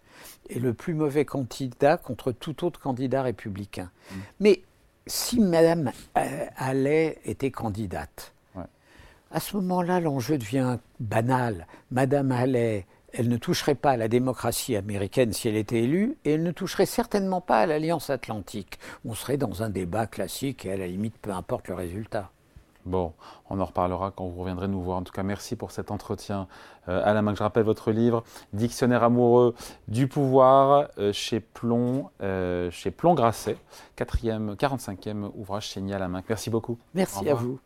et 0.49 0.59
le 0.59 0.73
plus 0.73 0.93
mauvais 0.93 1.25
candidat 1.25 1.97
contre 1.97 2.31
tout 2.31 2.65
autre 2.65 2.79
candidat 2.79 3.21
républicain. 3.21 3.91
Mm. 4.11 4.15
Mais 4.39 4.61
si 5.07 5.39
Mme 5.39 5.91
euh, 6.17 6.45
Allais 6.57 7.19
était 7.25 7.51
candidate, 7.51 8.33
à 9.31 9.41
ce 9.41 9.57
moment-là, 9.57 9.99
l'enjeu 9.99 10.37
devient 10.37 10.77
banal. 11.01 11.67
Madame 11.91 12.31
Allais 12.31 12.85
elle 13.17 13.29
ne 13.29 13.37
toucherait 13.37 13.75
pas 13.75 13.91
à 13.91 13.97
la 13.97 14.07
démocratie 14.07 14.75
américaine 14.75 15.33
si 15.33 15.47
elle 15.47 15.55
était 15.55 15.83
élue, 15.83 16.17
et 16.25 16.33
elle 16.33 16.43
ne 16.43 16.51
toucherait 16.51 16.85
certainement 16.85 17.41
pas 17.41 17.59
à 17.59 17.65
l'Alliance 17.65 18.09
atlantique. 18.09 18.79
On 19.05 19.13
serait 19.13 19.37
dans 19.37 19.63
un 19.63 19.69
débat 19.69 20.07
classique, 20.07 20.65
et 20.65 20.71
à 20.71 20.77
la 20.77 20.87
limite, 20.87 21.17
peu 21.17 21.31
importe 21.31 21.67
le 21.67 21.75
résultat. 21.75 22.31
Bon, 22.85 23.13
on 23.49 23.59
en 23.59 23.65
reparlera 23.65 24.11
quand 24.11 24.27
vous 24.27 24.39
reviendrez 24.39 24.67
nous 24.67 24.81
voir. 24.81 24.97
En 24.97 25.01
tout 25.01 25.11
cas, 25.11 25.23
merci 25.23 25.55
pour 25.55 25.71
cet 25.71 25.89
entretien. 25.89 26.47
Euh, 26.87 27.01
à 27.03 27.13
la 27.13 27.23
main, 27.23 27.33
je 27.33 27.41
rappelle 27.41 27.63
votre 27.63 27.91
livre, 27.91 28.23
Dictionnaire 28.53 29.01
amoureux 29.01 29.55
du 29.87 30.07
pouvoir, 30.07 30.89
euh, 30.99 31.11
chez 31.11 31.39
Plomb, 31.39 32.11
euh, 32.21 32.69
chez 32.69 32.91
Plomb 32.91 33.15
Grasset, 33.15 33.57
quatrième, 33.95 34.53
45e 34.53 35.31
ouvrage 35.33 35.69
signé 35.69 35.95
à 35.95 35.99
la 35.99 36.07
main. 36.07 36.21
Merci 36.29 36.51
beaucoup. 36.51 36.77
Merci 36.93 37.27
à 37.27 37.33
vous. 37.33 37.59